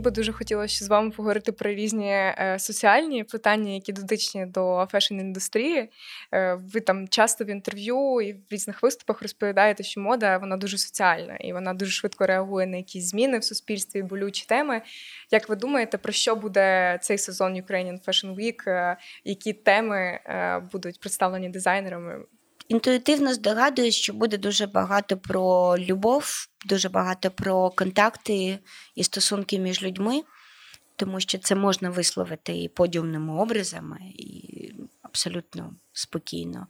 [0.00, 5.88] Би дуже хотілося з вами поговорити про різні е, соціальні питання, які дотичні до фешн-індустрії.
[6.32, 10.78] Е, ви там часто в інтерв'ю і в різних виступах розповідаєте, що мода вона дуже
[10.78, 14.82] соціальна і вона дуже швидко реагує на якісь зміни в суспільстві, болючі теми.
[15.30, 18.70] Як ви думаєте, про що буде цей сезон Ukrainian Fashion Week?
[18.70, 20.20] Е, які теми
[20.72, 22.18] будуть представлені дизайнерами?
[22.70, 28.58] Інтуїтивно здогадуюсь, що буде дуже багато про любов, дуже багато про контакти
[28.94, 30.22] і стосунки між людьми,
[30.96, 36.66] тому що це можна висловити і подіумними образами, і абсолютно спокійно.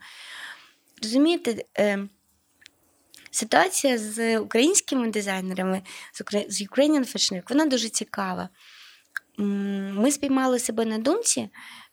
[1.03, 2.09] Розумієте, е,
[3.31, 5.83] ситуація з українськими дизайнерами,
[6.49, 8.49] з Ukrainian Fashion Week, вона дуже цікава.
[9.39, 11.49] Ми спіймали себе на думці,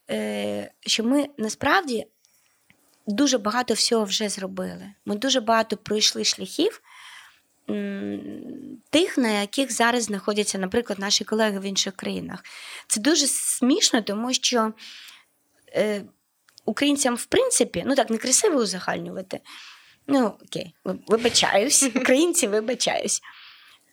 [0.09, 2.07] е, що ми насправді
[3.07, 4.93] дуже багато всього вже зробили.
[5.05, 6.81] Ми дуже багато пройшли шляхів.
[8.89, 12.43] Тих, на яких зараз знаходяться, наприклад, наші колеги в інших країнах.
[12.87, 14.73] Це дуже смішно, тому що
[15.75, 16.03] е,
[16.65, 19.39] українцям, в принципі, ну так, не красиво узагальнювати.
[20.07, 23.21] Ну, окей, вибачаюсь, українці вибачаюсь.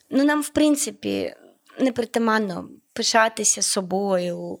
[0.09, 1.35] Ну, нам, в принципі,
[1.79, 4.59] непритаманно пишатися собою,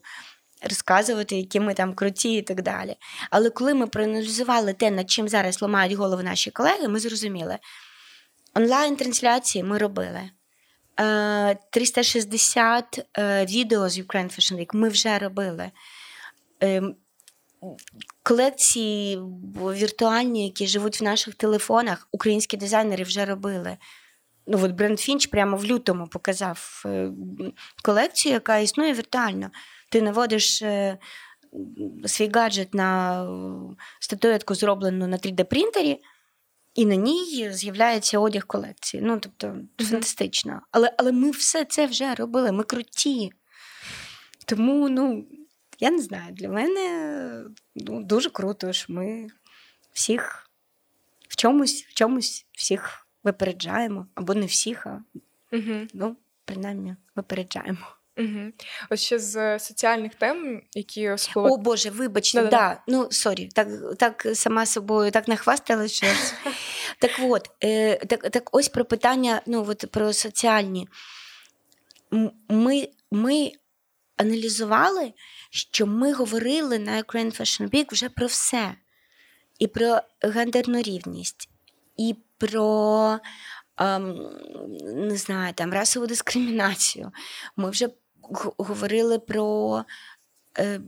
[0.61, 2.95] розказувати, які ми там круті і так далі.
[3.29, 7.57] Але коли ми проаналізували те, над чим зараз ламають голови наші колеги, ми зрозуміли.
[8.53, 10.29] Онлайн-трансляції ми робили.
[11.69, 15.71] 360 е, е, відео з Ukraine Fashion Week ми вже робили.
[16.59, 16.95] Ем,
[18.23, 19.19] колекції
[19.55, 23.77] віртуальні, які живуть в наших телефонах, українські дизайнери вже робили.
[24.47, 27.11] Ну, от Бренд Фінч прямо в лютому показав е,
[27.83, 29.51] колекцію, яка існує віртуально.
[29.95, 30.63] Ти наводиш
[32.05, 33.27] свій гаджет на
[33.99, 35.97] статуетку, зроблену на 3D-принтері
[36.73, 39.03] і на ній з'являється одяг колекції.
[39.03, 39.85] Ну, тобто, mm-hmm.
[39.89, 40.61] фантастично.
[40.71, 43.31] Але але ми все це вже робили, ми круті.
[44.45, 45.27] Тому, ну,
[45.79, 47.43] я не знаю, для мене
[47.75, 49.27] ну, дуже круто, що ми
[49.93, 50.49] всіх
[51.27, 55.01] в чомусь в чомусь всіх випереджаємо, або не всіх, а
[55.51, 55.89] mm-hmm.
[55.93, 57.94] ну, принаймні, випереджаємо.
[58.17, 58.51] Угу.
[58.89, 61.55] Ось ще з соціальних тем, які особливо...
[61.55, 62.81] О Боже, вибачте, да, да.
[62.87, 66.07] ну sorry, так так сама собою так нахвастала, що
[66.99, 70.87] так от, е, так так ось про питання, ну от про соціальні.
[72.49, 73.51] Ми, Ми
[74.17, 75.13] аналізували,
[75.49, 78.75] що ми говорили на Ukraine Fashion Week вже про все.
[79.59, 81.49] І про гендерну рівність,
[81.97, 83.19] і про.
[83.77, 84.29] Ем,
[84.83, 87.11] не знаю, там расову дискримінацію.
[87.55, 87.89] Ми вже
[88.57, 89.83] говорили про
[90.59, 90.81] е,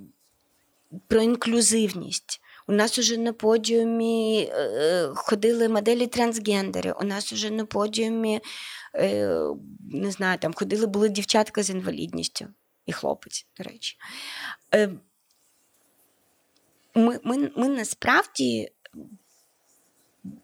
[1.08, 2.42] про інклюзивність.
[2.68, 8.42] У нас уже на подіумі е, ходили моделі трансгендери, у нас уже на подіумі
[8.96, 9.40] е,
[9.92, 12.48] не знаю, там ходили були дівчатка з інвалідністю
[12.86, 13.98] і хлопець, до речі.
[14.74, 14.90] Е,
[16.96, 18.72] ми, ми, ми насправді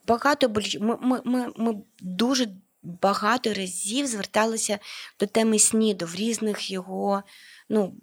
[0.07, 2.47] багато ми, ми, ми, ми дуже
[2.83, 4.79] багато разів зверталися
[5.19, 7.23] до теми СНІДу в різних його
[7.69, 7.93] ну,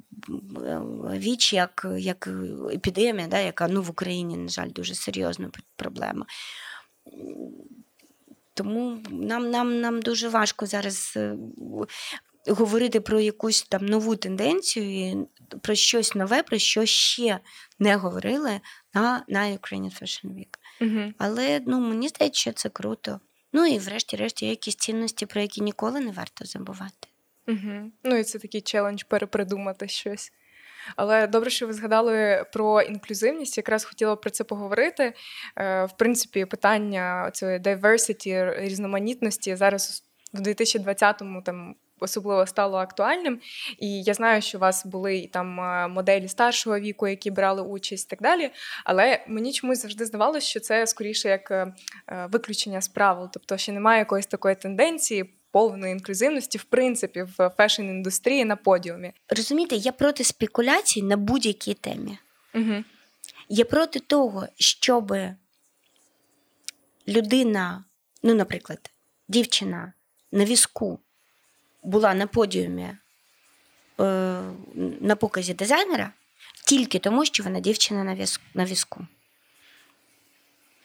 [1.15, 2.29] віч, як як
[2.73, 6.27] епідемія, да, яка ну, в Україні, на жаль, дуже серйозна проблема.
[8.55, 11.37] Тому нам нам, нам дуже важко зараз е,
[12.47, 15.17] говорити про якусь там нову тенденцію, і
[15.61, 17.39] про щось нове, про що ще
[17.79, 18.61] не говорили
[18.95, 20.57] на на Ukrainian Fashion Week.
[20.81, 21.13] Угу.
[21.19, 23.21] Але ну, мені здається, що це круто.
[23.53, 27.09] Ну і врешті-решт є якісь цінності, про які ніколи не варто забувати.
[27.49, 27.91] Угу.
[28.05, 30.33] Ну і це такий челендж перепридумати щось.
[30.97, 35.13] Але добре, що ви згадали про інклюзивність, якраз хотіла про це поговорити.
[35.57, 43.41] Е, в принципі, питання цієї diversity, різноманітності зараз в 2020-му там особливо стало актуальним.
[43.79, 47.63] І я знаю, що у вас були і там е, моделі старшого віку, які брали
[47.63, 48.51] участь і так далі.
[48.85, 51.75] Але мені чомусь завжди здавалося, що це скоріше як е,
[52.09, 55.35] е, виключення з правил, тобто ще немає якоїсь такої тенденції.
[55.53, 59.13] Повної інклюзивності, в принципі, в фешн-індустрії на подіумі.
[59.29, 62.19] Розумієте, я проти спекуляцій на будь-якій темі.
[62.55, 62.85] Угу.
[63.49, 65.17] Я проти того, щоб
[67.09, 67.85] людина,
[68.23, 68.91] ну, наприклад,
[69.29, 69.93] дівчина
[70.33, 71.01] на візку
[71.83, 72.83] була на подіумі
[74.01, 74.43] е,
[75.01, 76.13] на показі дизайнера
[76.67, 78.17] тільки тому, що вона дівчина
[78.55, 79.07] на візку.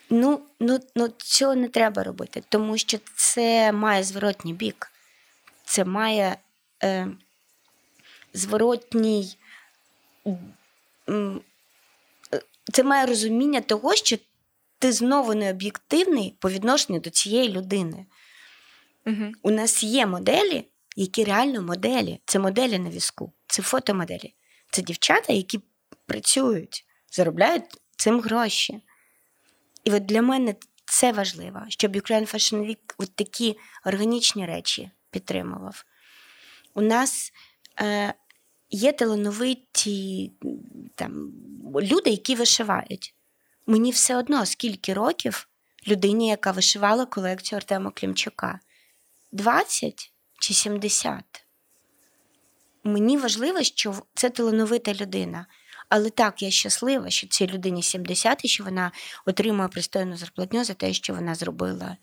[0.10, 4.92] Ну, ну, ну, цього не треба робити, тому що це має зворотній бік.
[5.66, 6.38] Це має
[6.84, 7.08] е,
[8.34, 9.38] зворотній.
[12.74, 14.18] Це має розуміння того, що
[14.80, 18.06] ти знову не об'єктивний по відношенню до цієї людини.
[19.06, 19.32] Угу.
[19.42, 22.20] У нас є моделі, які реально моделі.
[22.26, 24.34] Це моделі на візку, це фотомоделі.
[24.72, 25.60] Це дівчата, які
[26.06, 27.64] працюють, заробляють
[27.98, 28.82] цим гроші.
[29.84, 30.56] І от для мене
[30.86, 35.86] це важливо, щоб Ukraine Fashion Week от такі органічні речі підтримував.
[36.74, 37.34] У нас
[37.82, 38.14] е,
[38.70, 40.32] є талановиті
[40.96, 41.32] там,
[41.76, 43.16] люди, які вишивають.
[43.68, 45.48] Мені все одно, скільки років
[45.88, 48.60] людині, яка вишивала колекцію Артема Клімчука.
[49.32, 50.12] 20
[50.46, 51.24] чи 70.
[52.84, 55.46] мені важливо, що це талановита людина.
[55.90, 58.92] Але так, я щаслива, що цій людині 70 і що вона
[59.26, 61.98] отримує пристойну зарплатню за те, що вона зробила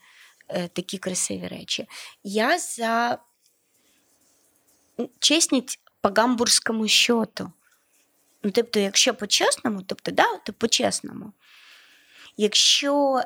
[0.48, 1.88] е, такі красиві речі.
[2.24, 3.18] Я за
[5.18, 7.52] чесність по гамбурзькому щоту.
[8.42, 11.32] Ну, тобто, якщо по-чесному, тобто, да, то по-чесному.
[12.36, 13.22] Якщо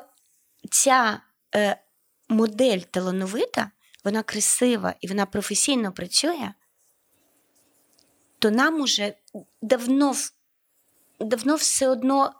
[0.71, 1.21] ця
[1.55, 1.77] е,
[2.29, 3.71] модель талановита,
[4.07, 6.53] вона красива і вона професійно працює,
[8.39, 9.13] то нам уже
[9.61, 10.15] давно
[11.19, 12.33] давно все одно,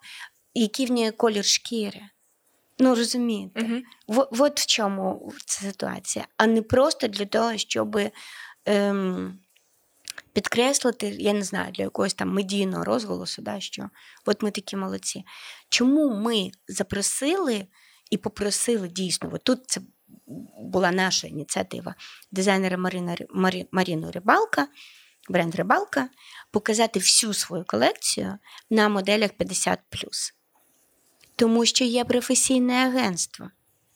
[0.53, 2.01] який в неї колір шкіри.
[2.79, 3.59] Ну, розумієте?
[3.59, 3.81] Uh-huh.
[4.07, 7.99] В, от в чому ця ситуація, а не просто для того, щоб
[8.65, 9.39] ем,
[10.33, 13.89] підкреслити, я не знаю, для якогось там медійного розголосу, да, що
[14.25, 15.23] от ми такі молодці.
[15.69, 17.67] Чому ми запросили
[18.11, 19.81] і попросили дійсно, от тут це
[20.59, 21.95] була наша ініціатива
[22.31, 24.67] дизайнера Марина, Марі, Маріну Рибалка,
[25.29, 26.09] бренд Рибалка,
[26.51, 28.37] показати всю свою колекцію
[28.69, 29.79] на моделях 50.
[31.35, 33.49] Тому що є професійне агентство.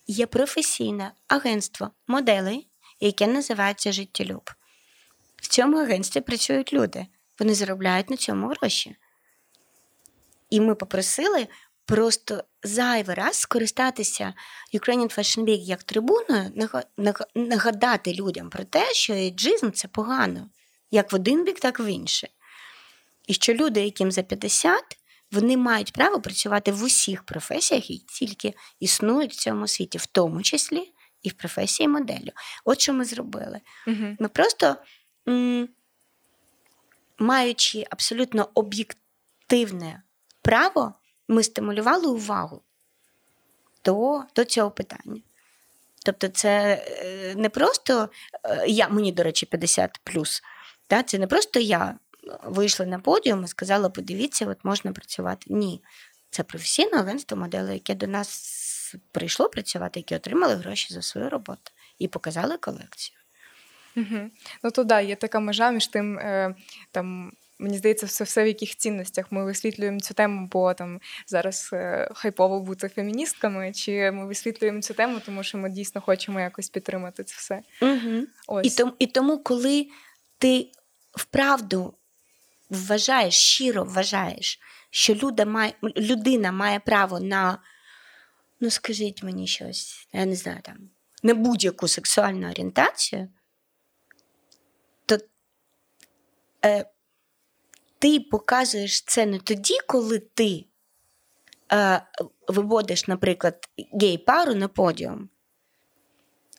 [0.08, 2.70] Є професійне агентство моделей,
[3.00, 4.50] яке називається Життєлюб.
[5.36, 7.08] В цьому агентстві працюють люди.
[7.40, 8.96] Вони заробляють на цьому гроші.
[10.50, 11.48] І ми попросили
[11.92, 14.34] просто зайвий раз скористатися
[14.74, 16.70] Ukrainian Fashion Week як трибуною,
[17.36, 20.50] нагадати людям про те, що ейджизм– це погано,
[20.92, 22.30] як в один бік, так і в інший.
[23.28, 24.84] І що люди, яким за 50,
[25.32, 30.42] вони мають право працювати в усіх професіях, які тільки існують в цьому світі, в тому
[30.42, 32.30] числі і в професії моделю.
[32.66, 33.62] От що ми зробили.
[33.88, 34.16] Угу.
[34.20, 34.76] Ми просто,
[35.28, 35.70] м-
[37.20, 40.04] маючи абсолютно об'єктивне
[40.42, 40.94] право,
[41.32, 42.62] ми стимулювали увагу
[43.86, 45.22] до, до цього питання.
[46.06, 48.10] Тобто, це е, не просто
[48.44, 50.44] е, я, мені, до речі, 50 плюс.
[51.06, 51.96] Це не просто я
[52.44, 55.46] вийшла на подіум і сказала: подивіться, от можна працювати.
[55.50, 55.84] Ні,
[56.30, 61.72] це професійне агентство моделей, яке до нас прийшло працювати, які отримали гроші за свою роботу
[62.00, 63.18] і показали колекцію.
[63.98, 64.30] Угу.
[64.64, 66.56] Ну то да, є така межа між тим е,
[66.92, 71.70] там Мені здається, все все в яких цінностях ми висвітлюємо цю тему, бо там зараз
[71.74, 76.70] е, хайпово бути феміністками, чи ми висвітлюємо цю тему, тому що ми дійсно хочемо якось
[76.70, 77.62] підтримати це все.
[77.82, 78.26] Угу.
[78.48, 78.68] Ось.
[78.68, 79.88] І, тому, і тому, коли
[80.38, 80.72] ти
[81.12, 81.94] вправду
[82.70, 87.58] вважаєш, щиро вважаєш, що люда має, людина має право на,
[88.60, 90.78] ну скажіть мені щось, я не знаю, там,
[91.24, 93.30] на будь-яку сексуальну орієнтацію,
[95.06, 95.18] то.
[96.66, 96.86] Е,
[98.02, 100.66] ти показуєш це не тоді, коли ти
[101.74, 102.02] е,
[102.48, 103.70] виводиш, наприклад,
[104.02, 105.30] гей-пару на подіум,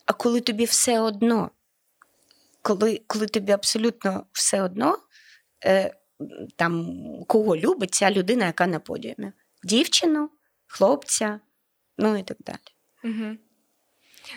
[0.05, 1.51] а коли тобі все одно,
[2.61, 4.97] коли коли тобі абсолютно все одно,
[5.65, 5.95] е,
[6.55, 9.31] там, кого любить ця людина, яка на подіумі?
[9.63, 10.29] Дівчину,
[10.67, 11.39] хлопця,
[11.97, 12.57] ну і так далі.
[13.03, 13.37] Угу.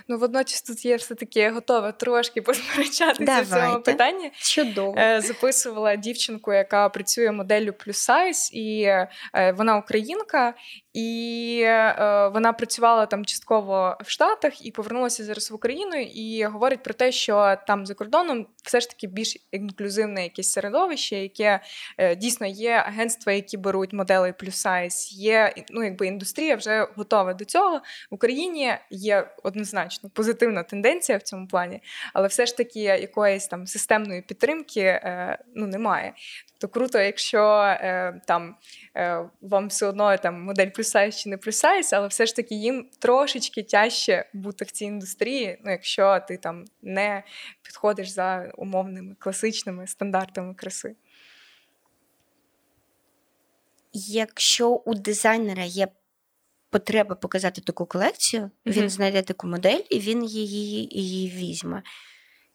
[0.08, 4.32] Ну, водночас тут є все-таки готова трошки посперечатися в цьому питанні.
[4.38, 4.94] Чудово.
[4.98, 9.08] Е, записувала дівчинку, яка працює моделлю плюс сайз, і е,
[9.56, 10.54] вона українка,
[10.92, 16.82] і е, вона працювала там частково в Штатах і повернулася зараз в Україну і говорить
[16.82, 21.60] про те, що там за кордоном все ж таки більш інклюзивне якесь середовище, яке
[22.16, 27.44] дійсно є агентства, які беруть моделей плюс сайз, є ну, якби індустрія вже готова до
[27.44, 27.80] цього.
[28.10, 31.82] В Україні є однозначно позитивна тенденція в цьому плані,
[32.14, 36.12] але все ж таки якоїсь там системної підтримки е, ну, немає
[36.58, 38.56] то круто, якщо е, там
[38.96, 42.90] е, вам все одно там модель плюсайз чи не плюсайз, але все ж таки їм
[42.98, 47.22] трошечки тяжче бути в цій індустрії, ну якщо ти там не
[47.62, 50.96] підходиш за умовними класичними стандартами краси.
[53.92, 55.88] Якщо у дизайнера є
[56.76, 58.72] потреба показати таку колекцію, mm-hmm.
[58.72, 61.82] він знайде таку модель і він її, її візьме.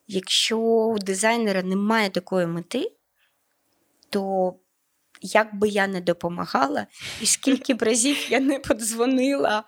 [0.06, 2.92] Якщо у дизайнера немає такої мети,
[4.10, 4.54] то
[5.22, 6.86] як би я не допомагала,
[7.20, 9.64] і скільки б разів я не подзвонила.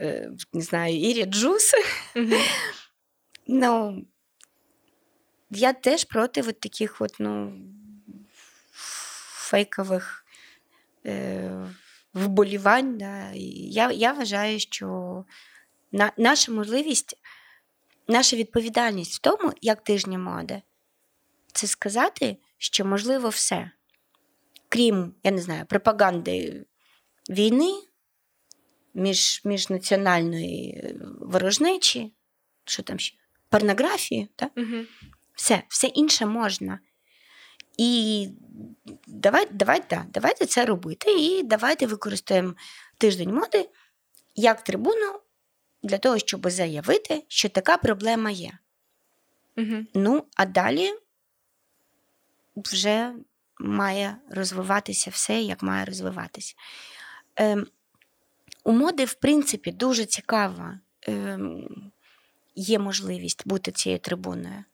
[0.00, 1.72] Е, не знаю, Ірі Джус.
[3.46, 4.04] Ну,
[5.50, 7.52] я теж проти от таких от, ну,
[9.50, 10.24] фейкових
[12.14, 12.98] вболівань.
[12.98, 13.30] Да.
[13.34, 15.24] Я я вважаю, що
[15.92, 17.14] на, наша можливість,
[18.08, 20.62] наша відповідальність в тому, як тижні моди,
[21.52, 23.70] це сказати, що можливо все.
[24.68, 26.66] Крім, я не знаю, пропаганди
[27.30, 27.72] війни,
[28.94, 32.12] між, міжнаціональної ворожнечі,
[32.64, 33.18] що там ще?
[33.48, 34.28] порнографію.
[34.36, 34.52] Так?
[34.56, 34.84] Угу.
[35.34, 36.80] Все, все інше можна.
[37.78, 38.28] І
[39.06, 41.12] давай, давай, да, давайте це робити.
[41.20, 42.54] І давайте використаємо
[42.98, 43.68] тиждень моди
[44.36, 45.20] як трибуну
[45.82, 48.58] для того, щоб заявити, що така проблема є.
[49.56, 49.84] Угу.
[49.94, 50.90] Ну, а далі
[52.56, 53.12] вже
[53.58, 56.54] має розвиватися все, як має розвиватися.
[57.36, 57.66] Ем,
[58.64, 61.68] у моди, в принципі, дуже цікава ем,
[62.54, 64.64] є можливість бути цією трибуною.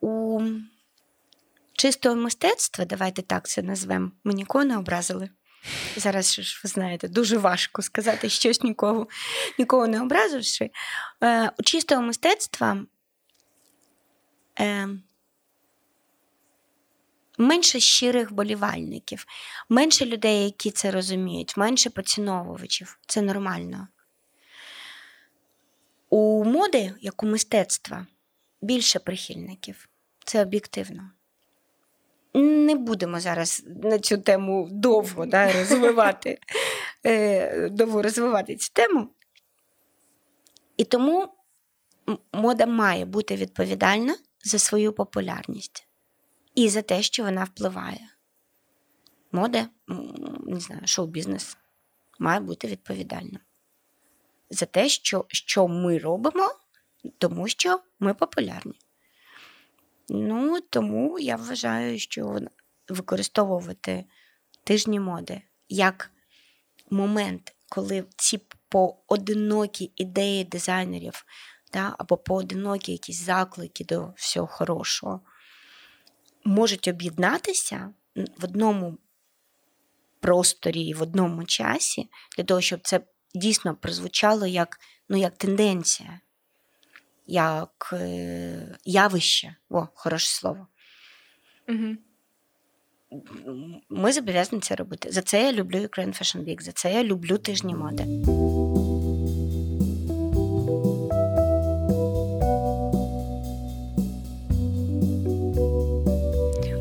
[0.00, 0.40] У
[1.72, 5.30] чистого мистецтва, давайте так це назвемо, ми нікого не образили.
[5.96, 9.08] Зараз ж ви знаєте, дуже важко сказати щось нікого,
[9.58, 10.70] нікого не образивши.
[11.22, 12.84] Е, У чистого мистецтва
[14.60, 14.88] е,
[17.38, 19.26] менше щирих болівальників,
[19.68, 22.98] менше людей, які це розуміють, менше поціновувачів.
[23.06, 23.88] Це нормально.
[26.08, 28.06] У моди, як у мистецтва,
[28.62, 29.89] більше прихильників.
[30.30, 31.10] Це об'єктивно.
[32.34, 36.38] Не будемо зараз на цю тему довго да, розвивати,
[37.06, 39.08] е, довго розвивати цю тему.
[40.76, 41.28] І тому
[42.32, 45.88] мода має бути відповідальна за свою популярність
[46.54, 48.08] і за те, що вона впливає.
[49.32, 49.68] Мода,
[50.46, 51.56] не знаю, шоу-бізнес
[52.18, 53.40] має бути відповідальним
[54.50, 56.48] за те, що, що ми робимо,
[57.18, 58.80] тому що ми популярні.
[60.12, 62.40] Ну, тому я вважаю, що
[62.88, 64.04] використовувати
[64.64, 66.10] тижні моди як
[66.90, 71.24] момент, коли ці поодинокі ідеї дизайнерів,
[71.72, 75.20] да, або поодинокі якісь заклики до всього хорошого,
[76.44, 78.98] можуть об'єднатися в одному
[80.20, 83.00] просторі і в одному часі, для того, щоб це
[83.34, 86.20] дійсно прозвучало як, ну, як тенденція
[87.30, 89.54] як е, явище.
[89.70, 90.66] О, хороше слово.
[91.68, 91.96] Угу.
[93.88, 95.12] Ми зобов'язані це робити.
[95.12, 98.04] За це я люблю Ukraine Fashion Week, за це я люблю тижні моди.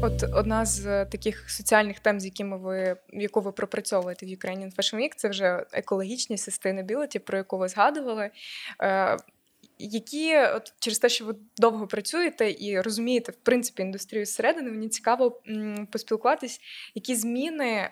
[0.01, 4.95] От одна з таких соціальних тем, з якими ви яку ви пропрацьовуєте в Ukrainian Fashion
[4.95, 8.29] Week, це вже екологічні sustainability, про яку ви згадували.
[9.79, 14.71] Е, які от через те, що ви довго працюєте і розумієте в принципі індустрію зсередини,
[14.71, 15.41] мені цікаво
[15.91, 16.59] поспілкуватись,
[16.95, 17.89] які зміни е,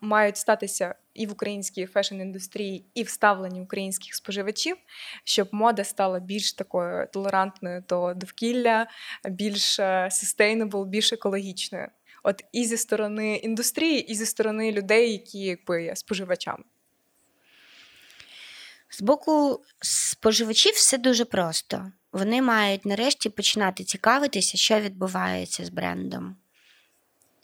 [0.00, 4.76] мають статися і в українській фешн-індустрії, і в ставленні українських споживачів,
[5.24, 8.86] щоб мода стала більш такою толерантною до довкілля,
[9.24, 11.88] більш sustainable, більш екологічною.
[12.22, 16.64] От і зі сторони індустрії, і зі сторони людей, які якби є споживачами.
[18.96, 21.92] З боку споживачів все дуже просто.
[22.12, 26.36] Вони мають нарешті починати цікавитися, що відбувається з брендом,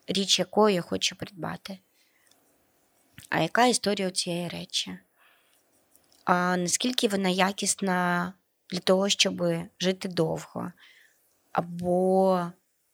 [0.06, 1.78] річ якої я хочу придбати.
[3.28, 4.98] А яка історія у цієї речі?
[6.24, 8.32] А Наскільки вона якісна
[8.70, 9.42] для того, щоб
[9.80, 10.72] жити довго?
[11.52, 12.46] Або,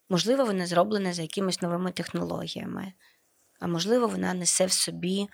[0.09, 2.93] можливо, вона зроблена за якимись новими технологіями,
[3.61, 5.29] а можливо, вона несе в собі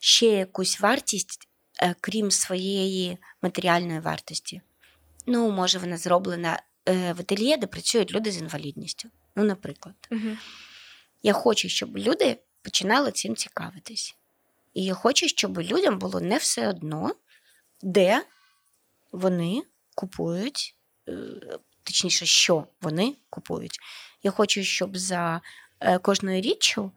[0.00, 1.48] ще якусь вартість,
[1.82, 4.60] е, крім своєї матеріальної вартості.
[5.26, 9.08] Ну, може, вона зроблена е, в ательє, де працюють люди з інвалідністю.
[9.36, 9.94] Ну, наприклад.
[10.10, 10.36] Угу.
[11.22, 14.16] Я хочу, щоб люди починали цим цікавитись.
[14.74, 17.14] І я хочу, щоб людям було не все одно,
[17.82, 18.24] де
[19.12, 19.62] вони
[19.94, 20.76] купують,
[21.08, 21.12] е,
[21.82, 23.78] точніше, що вони купують.
[24.22, 25.40] Я хочу, щоб за
[26.02, 26.92] кожною річчю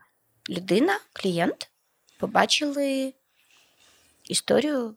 [0.50, 1.70] людина, клієнт,
[2.18, 3.14] побачили
[4.24, 4.96] історію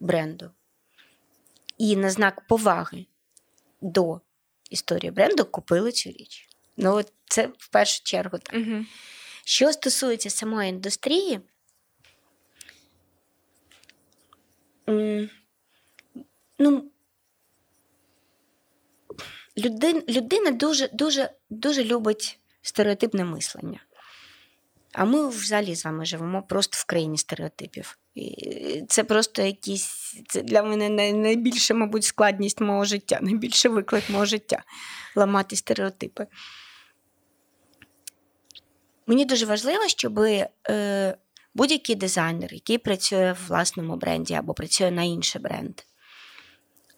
[0.00, 0.50] бренду.
[1.78, 3.06] І на знак поваги
[3.80, 4.20] до
[4.70, 6.48] історії бренду купили цю річ.
[6.76, 8.54] Ну, це в першу чергу так.
[8.56, 8.84] Угу.
[9.44, 11.40] Що стосується самої індустрії,
[16.58, 16.90] ну,
[19.58, 23.80] людина, людина дуже, дуже, дуже любить стереотипне мислення.
[24.96, 27.98] А ми взагалі з вами живемо просто в країні стереотипів.
[28.14, 34.24] І Це просто якісь це для мене найбільша, мабуть, складність мого життя, найбільший виклик мого
[34.24, 34.62] життя
[35.16, 36.26] ламати стереотипи.
[39.06, 41.16] Мені дуже важливо, щоб е,
[41.54, 45.80] будь-який дизайнер, який працює в власному бренді або працює на інший бренд,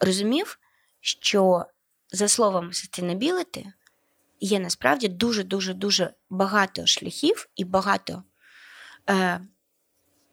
[0.00, 0.58] розумів,
[1.00, 1.64] що
[2.12, 3.64] за словом sustainability
[4.40, 8.22] є насправді дуже-дуже дуже багато шляхів і багато
[9.10, 9.40] е,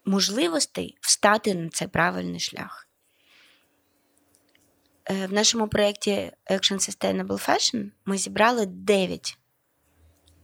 [0.04, 2.88] можливостей встати на цей правильний шлях.
[5.10, 9.38] в нашому проєкті Action Sustainable Fashion ми зібрали 9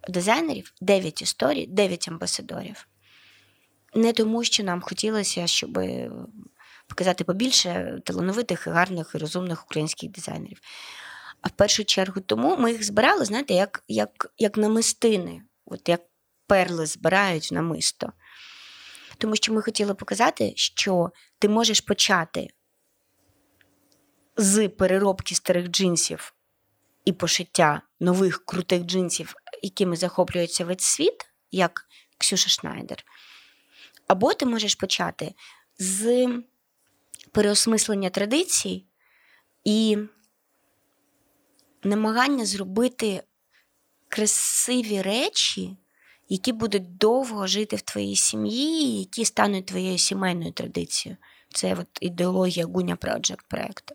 [0.08, 2.88] дизайнерів, 9 історій, 9 амбасадорів.
[3.94, 5.78] Не тому, що нам хотілося, щоб
[6.86, 10.58] показати побільше талановитих, гарних і розумних українських дизайнерів.
[11.42, 16.00] А в першу чергу тому ми їх збирали, знаєте, як як, як намистини, от як
[16.46, 18.12] перли збирають намисто.
[19.18, 22.48] Тому що ми хотіли показати, що ти можеш почати
[24.36, 26.34] з переробки старих джинсів
[27.04, 31.86] і пошиття нових крутих джинсів, якими захоплюється весь світ, як
[32.18, 33.04] Ксюша Шнайдер.
[34.06, 35.34] Або ти можеш почати
[35.78, 36.28] з
[37.32, 38.86] переосмислення традицій
[39.64, 39.98] і
[41.84, 43.22] намагання зробити
[44.08, 45.76] красиві речі,
[46.28, 51.16] які будуть довго жити в твоїй сім'ї, які стануть твоєю сімейною традицією.
[51.54, 53.94] Це от ідеологія Гуня Project проєкту.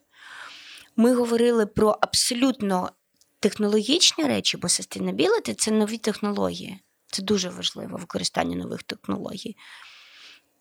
[0.96, 2.92] Ми говорили про абсолютно
[3.40, 6.80] технологічні речі, бо sustainability– це нові технології.
[7.12, 9.56] Це дуже важливо використання нових технологій.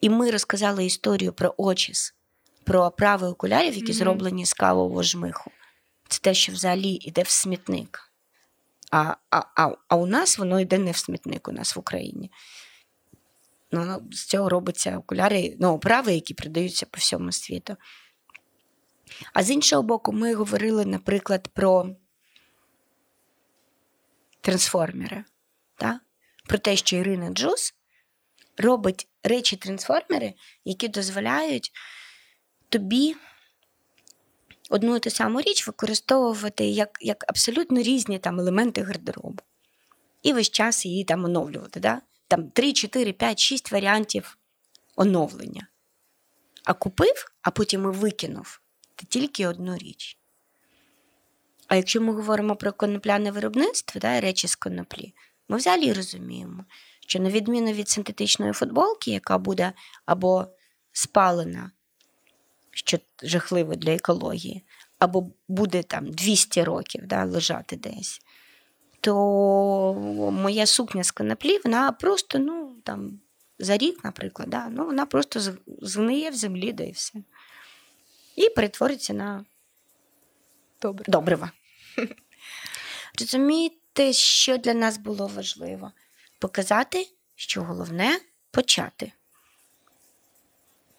[0.01, 2.14] І ми розказали історію про очіс,
[2.64, 3.95] про оправи окулярів, які mm-hmm.
[3.95, 5.51] зроблені з кавового жмиху.
[6.09, 8.13] Це те, що взагалі йде в смітник.
[8.91, 12.31] А а, а, а у нас воно йде не в смітник у нас в Україні.
[13.73, 17.77] Ну, З цього робиться окуляри, ну, оправи, які продаються по всьому світу.
[19.33, 21.97] А з іншого боку, ми говорили, наприклад, про
[24.41, 25.25] трансформери.
[25.77, 26.01] Так?
[26.49, 27.75] Про те, що Ірина Джус
[28.57, 30.35] робить речі-трансформери,
[30.65, 31.73] які дозволяють
[32.69, 33.17] тобі
[34.71, 39.43] одну і ту саму річ використовувати як як абсолютно різні там елементи гардеробу.
[40.23, 41.81] І весь час її там оновлювати.
[41.81, 42.01] Да?
[42.29, 44.39] Там 3, 4, 5, 6 варіантів
[44.97, 45.67] оновлення.
[46.64, 48.61] А купив, а потім і викинув
[48.97, 50.19] ти тільки одну річ.
[51.69, 55.14] А якщо ми говоримо про конопляне виробництво, да, речі з коноплі,
[55.49, 56.64] ми взагалі розуміємо,
[57.07, 59.73] що на відміну від синтетичної футболки, яка буде
[60.07, 60.47] або
[60.93, 61.71] спалена,
[62.77, 64.64] що жахливо для екології,
[64.99, 68.20] або буде там 200 років да, лежати десь,
[69.01, 69.95] то
[70.33, 73.20] моя сукня з коноплі, вона просто ну, там,
[73.59, 75.41] за рік, наприклад, да, ну, вона просто
[75.83, 77.18] згниє в землі, да і все.
[78.37, 79.45] І перетвориться на
[80.83, 81.05] Добре.
[81.09, 81.51] добрива.
[83.20, 85.93] Розумієте, що для нас було важливо?
[86.39, 88.20] Показати, що головне
[88.51, 89.12] почати.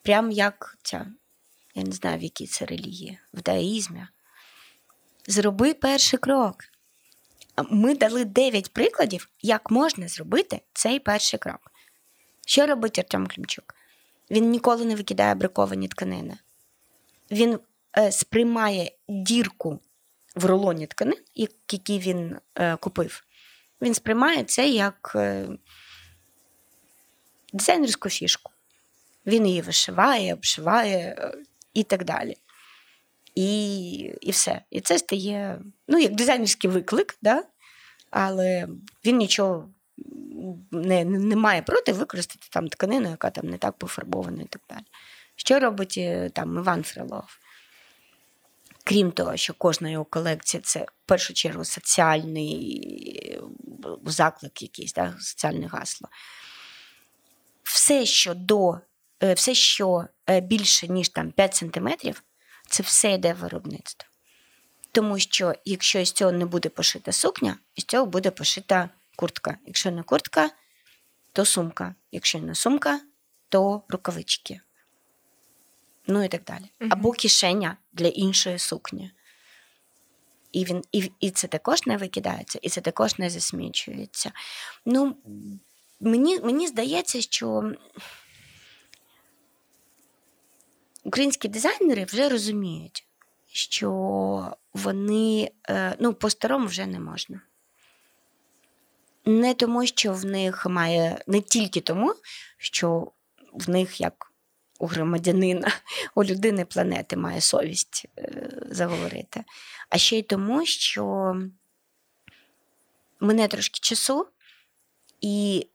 [0.02, 1.08] Прям як ця,
[1.78, 4.08] я не знаю, в якій це релігії, в даїзмі.
[5.28, 6.56] Зроби перший крок.
[7.70, 11.72] Ми дали 9 прикладів, як можна зробити цей перший крок.
[12.46, 13.76] Що робить Артем Клімчук?
[14.32, 16.38] Він ніколи не викидає браковані тканини.
[17.32, 17.60] Він
[17.98, 19.80] е, сприймає дірку
[20.36, 23.24] в рулоні тканин, які він е, купив.
[23.82, 25.48] Він сприймає це як е,
[27.54, 28.52] дизайнерську фішку.
[29.26, 31.34] Він її вишиває, обшиває е,
[31.78, 32.38] і так далі.
[33.36, 34.62] І і все.
[34.70, 37.44] І це стає ну, як дизайнерський виклик, да?
[38.10, 38.68] але
[39.06, 39.70] він нічого
[40.72, 44.86] не не має проти використати там тканину, яка там не так пофарбована і так далі.
[45.36, 47.40] Що робить е, там Іван Фрилов?
[48.84, 53.42] Крім того, що кожна його колекція це в першу чергу соціальний
[54.06, 56.10] заклик, якийсь, да, соціальне гасло.
[57.64, 58.80] Все, що до, е,
[59.22, 62.24] все, що е, більше, ніж там 5 сантиметрів,
[62.70, 64.10] це все йде в виробництво.
[64.92, 69.58] Тому що якщо з цього не буде пошита сукня, із цього буде пошита куртка.
[69.66, 70.50] Якщо не куртка,
[71.34, 71.96] то сумка.
[72.12, 73.00] Якщо не сумка,
[73.50, 74.62] то рукавички
[76.08, 76.92] ну і так далі.
[76.92, 79.12] Або кишеня для іншої сукні.
[80.52, 84.32] І він, і, і це також не викидається, і це також не засмічується.
[84.86, 85.18] Ну,
[86.00, 87.74] Мені, мені здається, що
[91.08, 93.08] українські дизайнери вже розуміють,
[93.48, 93.92] що
[94.74, 97.42] вони е, ну, по-старому вже не можна.
[99.26, 102.16] Не тому, що в них має не тільки тому,
[102.58, 103.12] що
[103.54, 104.32] в них як
[104.80, 105.72] у громадянина,
[106.16, 109.44] у людини планети має совість е, заговорити.
[109.90, 111.36] А ще й тому, що
[113.20, 114.28] мене трошки часу,
[115.22, 115.68] і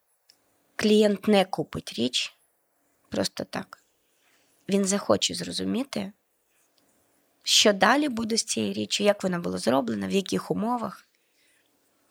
[0.77, 2.35] клієнт не купить річ
[3.09, 3.82] просто так.
[4.69, 6.13] Він захоче зрозуміти,
[7.43, 11.09] що далі буде з цією річчю, як вона була зроблена, в яких умовах,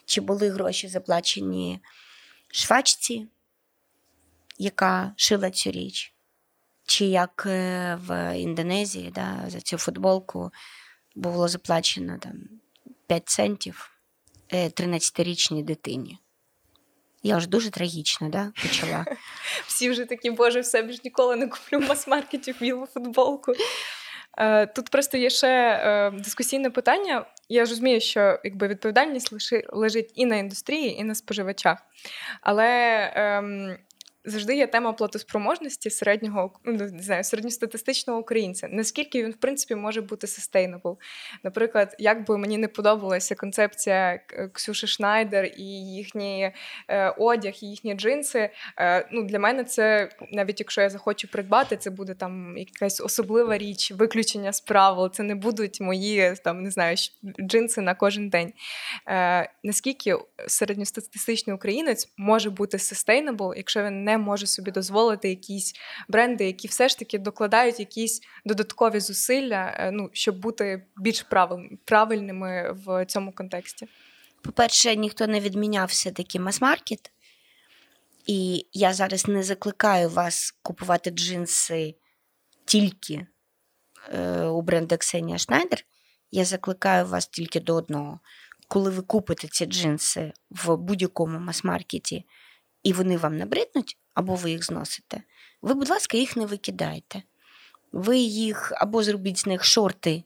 [0.05, 1.79] чи були гроші заплачені
[2.51, 3.27] швачці,
[4.57, 6.13] яка шила цю річ
[6.91, 10.51] чи як е, в Індонезії да, за цю футболку
[11.15, 12.33] було заплачено там
[13.07, 13.91] 5 центів
[14.51, 16.17] 13-річній дитині.
[17.23, 19.05] Я вже дуже трагічно да, почала.
[19.67, 23.53] Всі вже такі, боже, все більш ніколи не куплю в мас-маркеті білу футболку.
[24.37, 27.25] Е, тут просто є ще е, дискусійне питання.
[27.49, 31.77] Я розумію, що якби відповідальність лежить і на індустрії, і на споживачах.
[32.41, 32.67] Але
[33.15, 33.77] ем,
[34.25, 38.67] завжди є тема платоспроможності середнього ну, не знаю, середньостатистичного українця.
[38.71, 40.97] Наскільки він, в принципі, може бути sustainable?
[41.43, 44.19] Наприклад, як би мені не подобалася концепція
[44.53, 45.63] Ксюши Шнайдер і
[45.93, 46.51] їхній
[46.87, 48.49] е, одяг, і їхні джинси.
[48.77, 53.57] Е, ну, Для мене це, навіть якщо я захочу придбати, це буде там якась особлива
[53.57, 55.11] річ, виключення з правил.
[55.11, 56.97] Це не будуть мої там, не знаю,
[57.41, 58.53] джинси на кожен день.
[59.07, 60.15] Е, Наскільки
[60.47, 65.73] середньостатистичний українець може бути sustainable, якщо він не не може собі дозволити якісь
[66.07, 71.25] бренди, які все ж таки докладають якісь додаткові зусилля, е, ну, щоб бути більш
[71.85, 73.87] правильними в цьому контексті.
[74.41, 77.11] По-перше, ніхто не відміняв все-таки мас-маркет,
[78.25, 81.95] і я зараз не закликаю вас купувати джинси
[82.65, 83.27] тільки
[84.13, 85.85] е, у бренду Ксенія Шнайдер.
[86.31, 88.19] Я закликаю вас тільки до одного.
[88.67, 92.25] Коли ви купите ці джинси в будь-якому мас-маркеті,
[92.83, 95.23] і вони вам набриднуть, або ви їх зносите,
[95.61, 97.23] ви, будь ласка, їх не викидайте.
[97.91, 100.23] Ви їх або зробіть з них шорти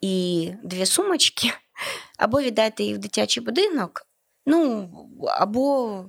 [0.00, 1.52] і дві сумочки,
[2.18, 4.06] або віддайте їх в дитячий будинок,
[4.46, 4.90] ну,
[5.28, 6.04] або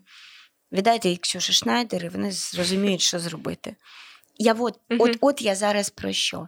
[0.72, 3.76] віддайте їх Ксюші Шнайдер, і вони зрозуміють, що зробити.
[4.38, 6.48] Я от, uh от, от я зараз про що.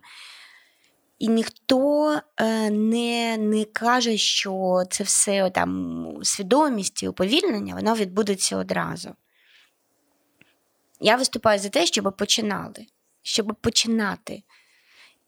[1.20, 8.58] І ніхто е, не не каже, що це все там свідомість і уповільнення, воно відбудеться
[8.58, 9.16] одразу.
[11.00, 12.86] Я виступаю за те, щоб починали,
[13.22, 14.44] щоб починати.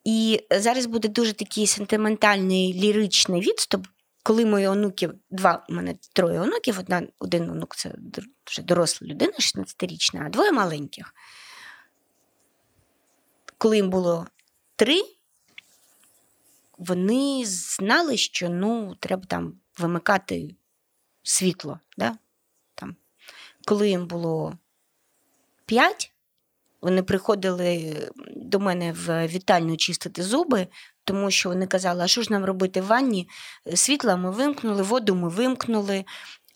[0.03, 3.88] І зараз буде дуже такий сентиментальний ліричний відступ,
[4.24, 7.95] коли мої онуки, два у мене троє онуків, одна, один онук це
[8.45, 11.13] вже доросла людина, 16-річна, а двоє маленьких.
[13.57, 14.28] Коли їм було
[14.76, 15.01] три,
[16.78, 20.55] вони знали, що ну, треба там вимикати
[21.24, 21.80] світло.
[21.97, 22.18] Да?
[22.76, 22.95] Там.
[23.65, 24.57] Коли їм було
[25.68, 26.13] п'ять.
[26.82, 27.95] Вони приходили
[28.36, 30.68] до мене в вітальню чистити зуби,
[31.03, 33.30] тому що вони казали, а що ж нам робити в ванні?
[33.76, 36.05] Світла ми вимкнули, воду ми вимкнули.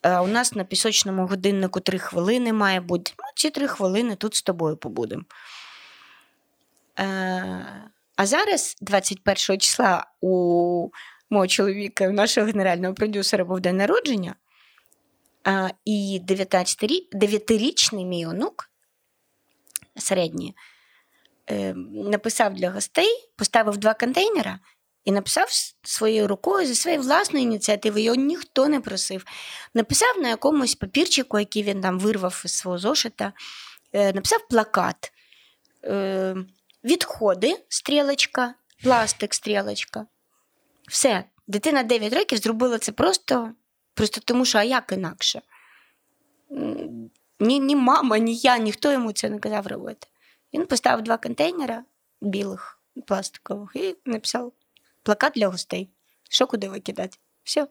[0.02, 3.12] А у нас на пісочному годиннику три хвилини має бути.
[3.18, 5.22] Ну, ці три хвилини тут з тобою побудемо.
[6.98, 10.88] Е, а зараз, 21 числа, у
[11.30, 14.34] мого чоловіка, у нашого генерального продюсера, був день народження,
[15.84, 18.71] і 9-річний мій онук
[19.96, 20.56] середні,
[21.50, 24.58] е, написав для гостей, поставив два контейнера
[25.04, 25.48] і написав
[25.82, 29.24] своєю рукою зі своєї власної ініціативи, його ніхто не просив.
[29.74, 33.32] Написав на якомусь папірчику, який він там вирвав із свого зошита,
[33.92, 35.12] е, написав плакат.
[35.84, 36.36] Е,
[36.84, 40.06] відходи, стрілочка, пластик, стрілочка.
[40.88, 41.24] Все.
[41.46, 43.54] Дитина 9 років зробила це просто
[43.94, 45.42] просто тому, що а як інакше.
[47.42, 50.06] Ні ні мама, ні я, ніхто йому це не казав робити.
[50.54, 51.84] Він поставив два контейнера
[52.20, 54.52] білих, пластикових, і написав
[55.02, 55.88] плакат для гостей.
[56.30, 57.18] Що куди викидати?
[57.44, 57.66] Все.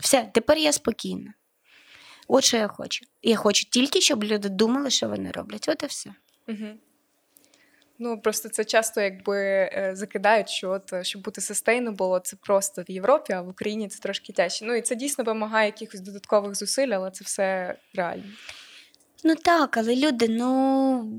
[0.00, 1.34] Все, тепер я спокійна.
[2.28, 3.06] От що я хочу.
[3.22, 5.68] Я хочу тільки, щоб люди думали, що вони роблять.
[5.68, 6.10] От і все.
[6.48, 6.68] Угу.
[7.98, 12.82] Ну просто це часто якби е, закидають, що от е, щоб бути sustainable, це просто
[12.82, 14.64] в Європі, а в Україні це трошки тяжче.
[14.64, 18.24] Ну і це дійсно вимагає якихось додаткових зусиль, але це все реально.
[19.24, 21.12] Ну так, але люди, ну.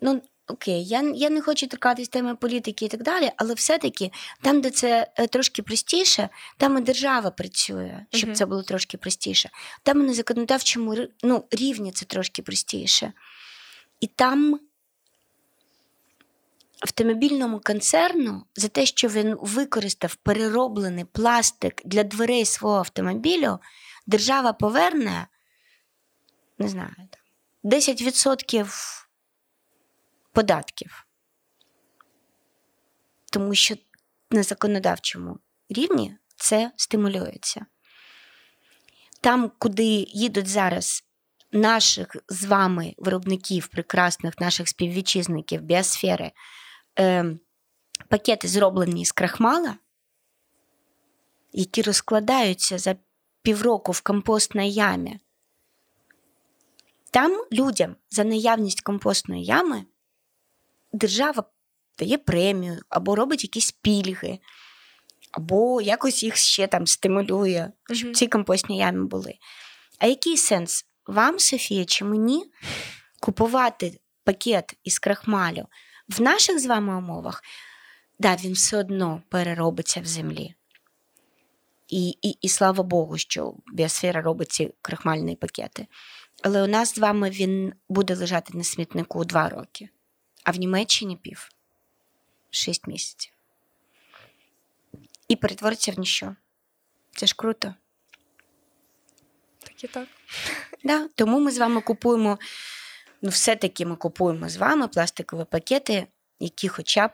[0.00, 4.10] Ну, окей, я я не хочу торкатись теми політики і так далі, але все-таки
[4.42, 8.34] там, де це е, трошки простіше, там і держава працює, щоб uh-huh.
[8.34, 9.50] це було трошки простіше.
[9.82, 13.12] Там і на законодавчому ну, рівні це трошки простіше.
[14.00, 14.60] І там
[16.80, 23.58] автомобільному концерну за те, що він використав перероблений пластик для дверей свого автомобілю
[24.06, 25.26] держава поверне,
[26.58, 26.94] не знаю,
[27.64, 29.06] 10%
[30.32, 31.06] податків.
[33.32, 33.74] Тому що
[34.30, 35.38] на законодавчому
[35.68, 37.66] рівні це стимулюється.
[39.20, 41.04] Там, куди їдуть зараз
[41.52, 46.32] наших з вами виробників, прекрасних наших співвітчизників біосфери,
[46.98, 47.36] е,
[48.08, 49.76] пакети зроблені з крахмала,
[51.52, 52.96] які розкладаються за
[53.42, 55.18] півроку в компостній ямі.
[57.10, 59.84] Там людям за наявність компостної ями
[60.92, 61.44] держава
[61.98, 64.38] дає премію, або робить якісь пільги,
[65.32, 68.14] або якось їх ще там стимулює, щоб mm-hmm.
[68.14, 69.34] ці компостні ями були.
[69.98, 72.44] А який сенс вам, Софія, чи мені
[73.20, 75.66] купувати пакет із крахмалю
[76.08, 77.42] в наших з вами умовах?
[78.18, 80.54] Да, він все одно переробиться в землі.
[81.92, 85.86] І і, і слава Богу, що біосфера робить ці крахмальні пакети.
[86.42, 89.88] Але у нас з вами він буде лежати на смітнику два роки,
[90.44, 91.48] а в Німеччині пів
[92.50, 93.32] шість місяців.
[95.28, 96.36] І перетвориться в ніщо.
[97.16, 97.74] Це ж круто.
[99.58, 100.08] Так і так.
[100.84, 102.38] Да, Тому ми з вами купуємо,
[103.22, 106.06] ну, все-таки ми купуємо з вами пластикові пакети,
[106.40, 107.10] які хоча б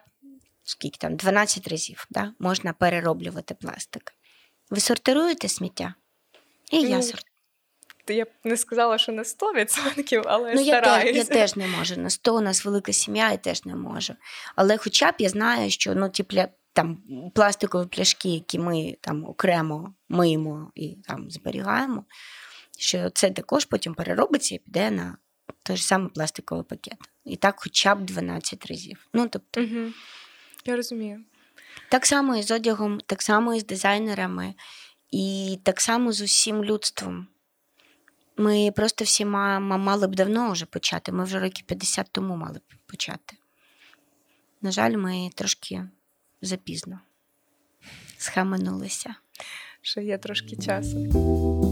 [0.63, 4.13] скільки там, 12 разів да, можна перероблювати пластик.
[4.69, 5.93] Ви сортируєте сміття?
[6.71, 7.25] І ну, я сортирую.
[8.07, 11.07] Я б не сказала, що на 100%, але ну, стараюся.
[11.07, 11.97] Я, я теж не можу.
[11.97, 14.13] На 100 у нас велика сім'я, я теж не можу.
[14.55, 16.47] Але хоча б я знаю, що ну, ті пля...
[16.73, 16.97] там,
[17.35, 22.05] пластикові пляшки, які ми там окремо миємо і там зберігаємо,
[22.77, 25.17] що це також потім переробиться і піде на
[25.63, 26.97] той ж самий пластиковий пакет.
[27.25, 29.07] І так хоча б 12 разів.
[29.13, 29.61] Ну, тобто...
[29.61, 29.91] Угу.
[30.65, 31.23] Я розумію.
[31.89, 34.53] Так само і з одягом, так само і з дизайнерами,
[35.11, 37.27] і так само з усім людством.
[38.37, 41.11] Ми просто всі мали б давно вже почати.
[41.11, 43.37] Ми вже років 50 тому мали б почати.
[44.61, 45.83] На жаль, ми трошки
[46.41, 46.99] запізно
[48.17, 49.15] схаменулися.
[49.81, 51.68] Ще є трошки часу.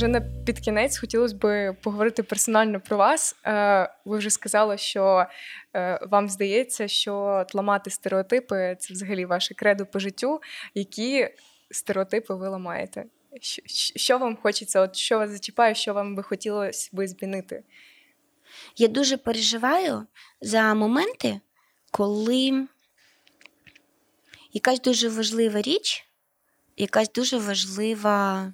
[0.00, 3.36] Вже на під кінець хотілося б поговорити персонально про вас.
[3.46, 5.26] Е, ви вже сказали, що
[5.74, 10.40] е, вам здається, що ламати стереотипи це взагалі ваше кредо по життю.
[10.74, 11.28] Які
[11.70, 13.04] стереотипи ви ламаєте?
[13.96, 14.80] Що вам хочеться?
[14.80, 17.62] От що вас зачіпає, що вам би хотілося би змінити?
[18.76, 20.06] Я дуже переживаю
[20.40, 21.40] за моменти,
[21.90, 22.66] коли
[24.52, 26.06] якась дуже важлива річ,
[26.76, 28.52] якась дуже важлива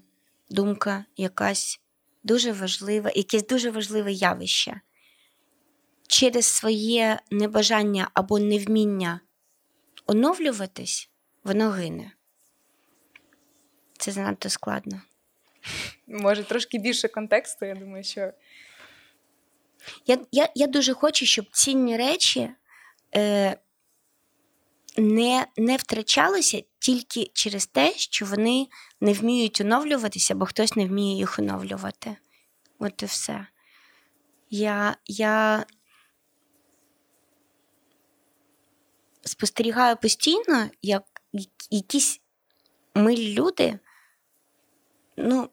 [0.48, 1.80] думка, якась
[2.22, 4.80] дуже важлива, якесь дуже важливе явище.
[6.08, 9.20] Через своє небажання або невміння
[10.06, 11.10] оновлюватись,
[11.44, 12.12] воно гине.
[13.98, 15.02] Це занадто складно.
[16.06, 18.32] Може, трошки більше контексту, я думаю, що.
[20.06, 22.50] Я я, я дуже хочу, щоб цінні речі
[23.16, 23.56] е,
[24.96, 28.66] не не втрачалися тільки через те, що вони
[29.00, 32.16] не вміють оновлюватися, бо хтось не вміє їх оновлювати.
[32.78, 33.46] От і все.
[34.50, 35.66] Я, Я
[39.24, 41.02] спостерігаю постійно, як
[41.70, 42.20] якісь
[42.94, 43.78] милі люди,
[45.16, 45.50] ну,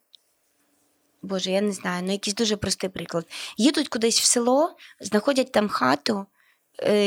[1.22, 3.28] Боже, я не знаю, ну якийсь дуже простий приклад.
[3.58, 6.26] Їдуть кудись в село, знаходять там хату,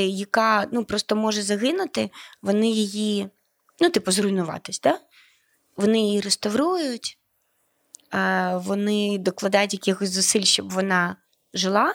[0.09, 2.11] яка ну, просто може загинути,
[2.43, 3.29] вони її,
[3.81, 5.01] ну, типу, зруйнуватись, да?
[5.77, 7.19] вони її реставрують,
[8.15, 11.17] е, вони докладають якихось зусиль, щоб вона
[11.55, 11.95] жила,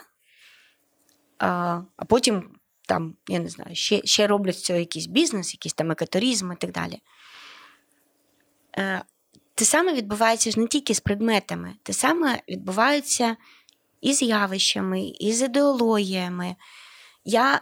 [1.38, 2.50] а потім
[2.88, 6.56] там, я не знаю, ще ще роблять з цього якийсь бізнес, якийсь там екаторизм і
[6.56, 6.98] так далі.
[8.78, 9.02] Е,
[9.54, 13.36] те саме відбувається ж не тільки з предметами, те саме відбувається
[14.00, 16.56] і з явищами, і з ідеологіями.
[17.24, 17.60] Я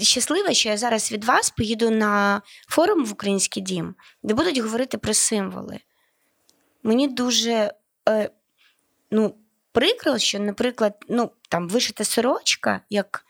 [0.00, 4.98] щаслива, що я зараз від вас поїду на форум в Український дім, де будуть говорити
[4.98, 5.80] про символи.
[6.82, 7.74] Мені дуже
[8.08, 8.30] е,
[9.10, 9.34] ну,
[9.72, 13.24] прикро, що, наприклад, ну, там вишита сорочка, як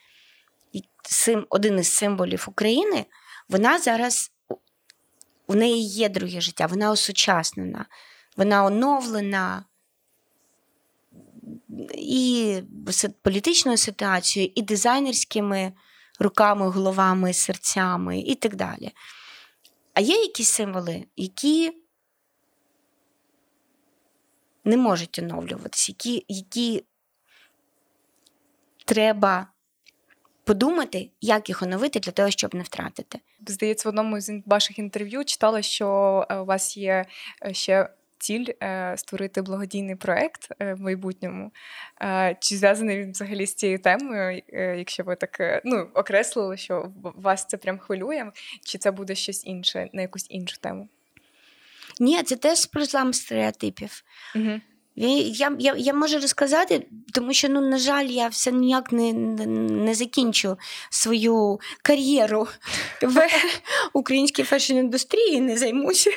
[1.03, 3.07] сим, один із символів України,
[3.49, 4.33] вона зараз
[5.47, 7.87] у неї є друге життя, вона осучаснена,
[8.37, 9.65] вона оновлена
[11.95, 12.63] і
[13.23, 15.73] політичною ситуацією, і дизайнерськими
[16.19, 18.93] руками, головами, серцями, і так далі.
[19.95, 21.73] А є якісь символи, які
[24.65, 26.85] не можуть оновлюватися, які, які
[28.85, 29.47] треба
[30.45, 33.21] подумати, як їх оновити для того, щоб не втратити.
[33.47, 37.05] Здається, в одному з ваших інтерв'ю читала, що е, у вас є
[37.47, 37.89] е, ще.
[38.25, 41.53] Ціль е, створити благодійний проект в майбутньому.
[42.41, 47.57] Чи зв'язаний він взагалі з цією темою, якщо ви так ну, окреслили, що вас це
[47.57, 48.31] прям хвилює,
[48.65, 50.89] чи це буде щось інше на якусь іншу тему?
[52.01, 54.05] Ні, це теж про злам стереотипів.
[54.37, 54.61] Угу.
[54.97, 59.95] Я я, я можу розказати, тому що, ну, на жаль, я все ніяк не не
[59.95, 60.59] закінчу
[60.91, 62.49] свою кар'єру
[63.03, 63.29] в
[63.93, 66.11] українській фешн-індустрії, не займуся.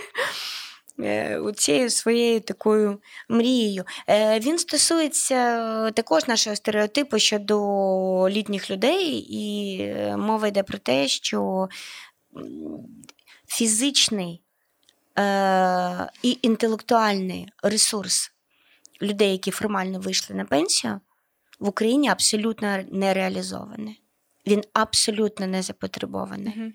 [1.00, 3.84] Е, цією своєю такою мрією.
[4.10, 7.58] Е, він стосується також нашого стереотипу щодо
[8.30, 9.82] літніх людей, і
[10.18, 11.70] мова йде про те, що
[13.48, 14.42] фізичний
[16.24, 18.32] і інтелектуальний ресурс
[19.02, 21.00] людей, які формально вийшли на пенсію,
[21.60, 24.02] в Україні абсолютно не реалізований.
[24.48, 26.74] Він абсолютно не запотребований.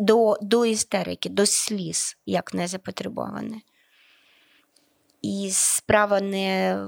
[0.00, 3.64] До до істерики, до сліз, як не запотребований.
[5.22, 6.78] І справа не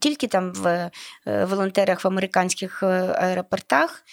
[0.00, 0.90] тільки там в
[1.26, 2.86] е, волонтерах в американських е,
[3.18, 4.04] аеропортах,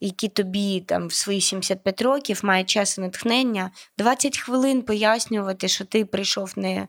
[0.00, 5.84] які тобі там в свої 75 років мають час і натхнення, 20 хвилин пояснювати, що
[5.84, 6.88] ти прийшов не е,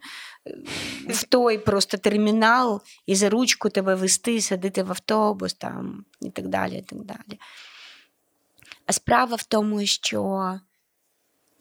[1.09, 6.47] в той просто термінал і за ручку тебе вести, садити в автобус там, і так
[6.47, 6.77] далі.
[6.77, 7.39] і так далі.
[8.85, 10.59] А справа в тому, що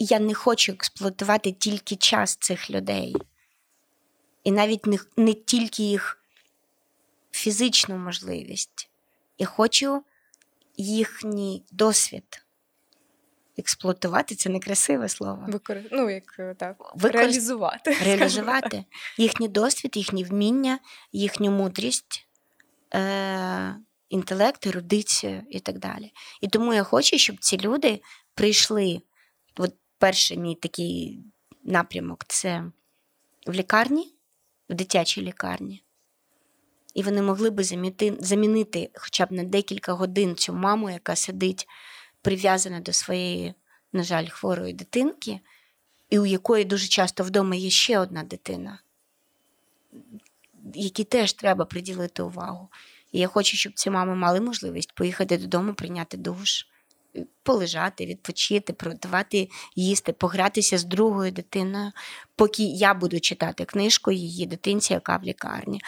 [0.04, 3.16] я не хочу експлуатувати тільки час цих людей.
[4.44, 6.22] І навіть не, не тільки їх
[7.32, 8.90] фізичну можливість.
[9.38, 10.02] Я хочу
[10.76, 12.44] їхній досвід.
[13.58, 15.44] Експлуатувати це некрасиве слово.
[15.48, 15.78] Викор...
[15.92, 17.20] Ну, як е, так, Викор...
[17.20, 17.96] реалізувати.
[18.04, 18.84] Реалізувати
[19.18, 20.78] їхній досвід, їхні вміння,
[21.12, 22.26] їхню мудрість,
[22.94, 23.76] е-
[24.08, 26.12] інтелект, ерудицію і так далі.
[26.40, 28.02] І тому я хочу, щоб ці люди
[28.34, 29.02] прийшли.
[29.56, 31.18] От перший мій такий
[31.64, 32.64] напрямок це
[33.46, 34.14] в лікарні,
[34.68, 35.82] в дитячій лікарні
[36.94, 41.66] і вони могли би заміти, замінити хоча б на декілька годин цю маму, яка сидить
[42.22, 43.54] прив'язана до своєї,
[43.92, 45.40] на жаль, хворої дитинки,
[46.10, 48.78] і у якої дуже часто вдома є ще одна дитина,
[50.74, 52.68] якій теж треба приділити увагу.
[53.12, 56.66] І я хочу, щоб ці мами мали можливість поїхати додому, прийняти душ.
[57.42, 61.92] Полежати, відпочити, приготувати їсти, погратися з другою дитиною,
[62.36, 65.80] поки я буду читати книжку її дитинці, яка в лікарні.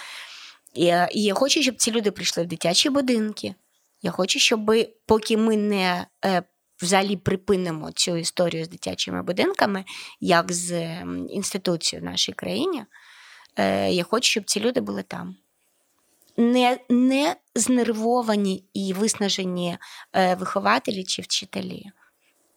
[0.74, 3.54] І, і я хочу, щоб ці люди прийшли в дитячі будинки.
[4.02, 4.72] Я хочу, щоб
[5.06, 6.42] поки ми не е,
[6.82, 9.84] взагалі припинимо цю історію з дитячими будинками,
[10.20, 11.00] як з
[11.30, 12.84] інституцією в нашій країні,
[13.56, 15.36] е, я хочу, щоб ці люди були там.
[16.36, 19.78] Не не знервовані і виснажені
[20.12, 21.84] е, вихователі чи вчителі,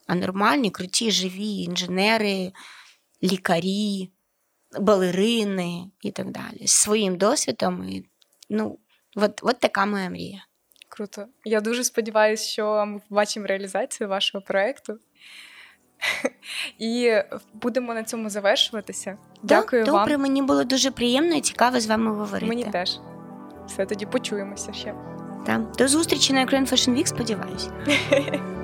[0.07, 2.51] а нормальні, круті, живі інженери,
[3.23, 4.09] лікарі,
[4.79, 6.67] балерини і так далі.
[6.67, 7.89] З своїм досвідом.
[7.89, 8.05] І,
[8.49, 8.79] ну,
[9.15, 10.45] от, от така моя мрія.
[10.89, 11.25] Круто.
[11.45, 14.99] Я дуже сподіваюся, що ми побачимо реалізацію вашого проєкту.
[16.79, 17.13] І
[17.53, 19.17] будемо на цьому завершуватися.
[19.43, 20.03] Дякую Добре, вам.
[20.03, 22.45] Добре, мені було дуже приємно і цікаво з вами говорити.
[22.45, 22.99] Мені теж.
[23.67, 24.93] Все, тоді почуємося ще.
[25.45, 25.61] Так.
[25.77, 27.71] До зустрічі на Ukraine Fashion Week, сподіваюся.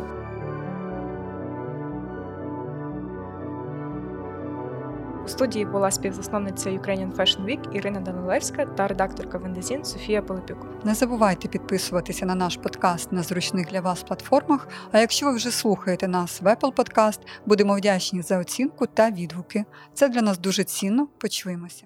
[5.26, 10.86] У студії була співзасновниця Ukrainian Fashion Week Ірина Данилевська та редакторка Вендезін Софія Пилипюк.
[10.86, 14.68] Не забувайте підписуватися на наш подкаст на зручних для вас платформах.
[14.92, 19.66] А якщо ви вже слухаєте нас в Apple Podcast, будемо вдячні за оцінку та відгуки.
[19.94, 21.08] Це для нас дуже цінно.
[21.18, 21.84] Почуємося.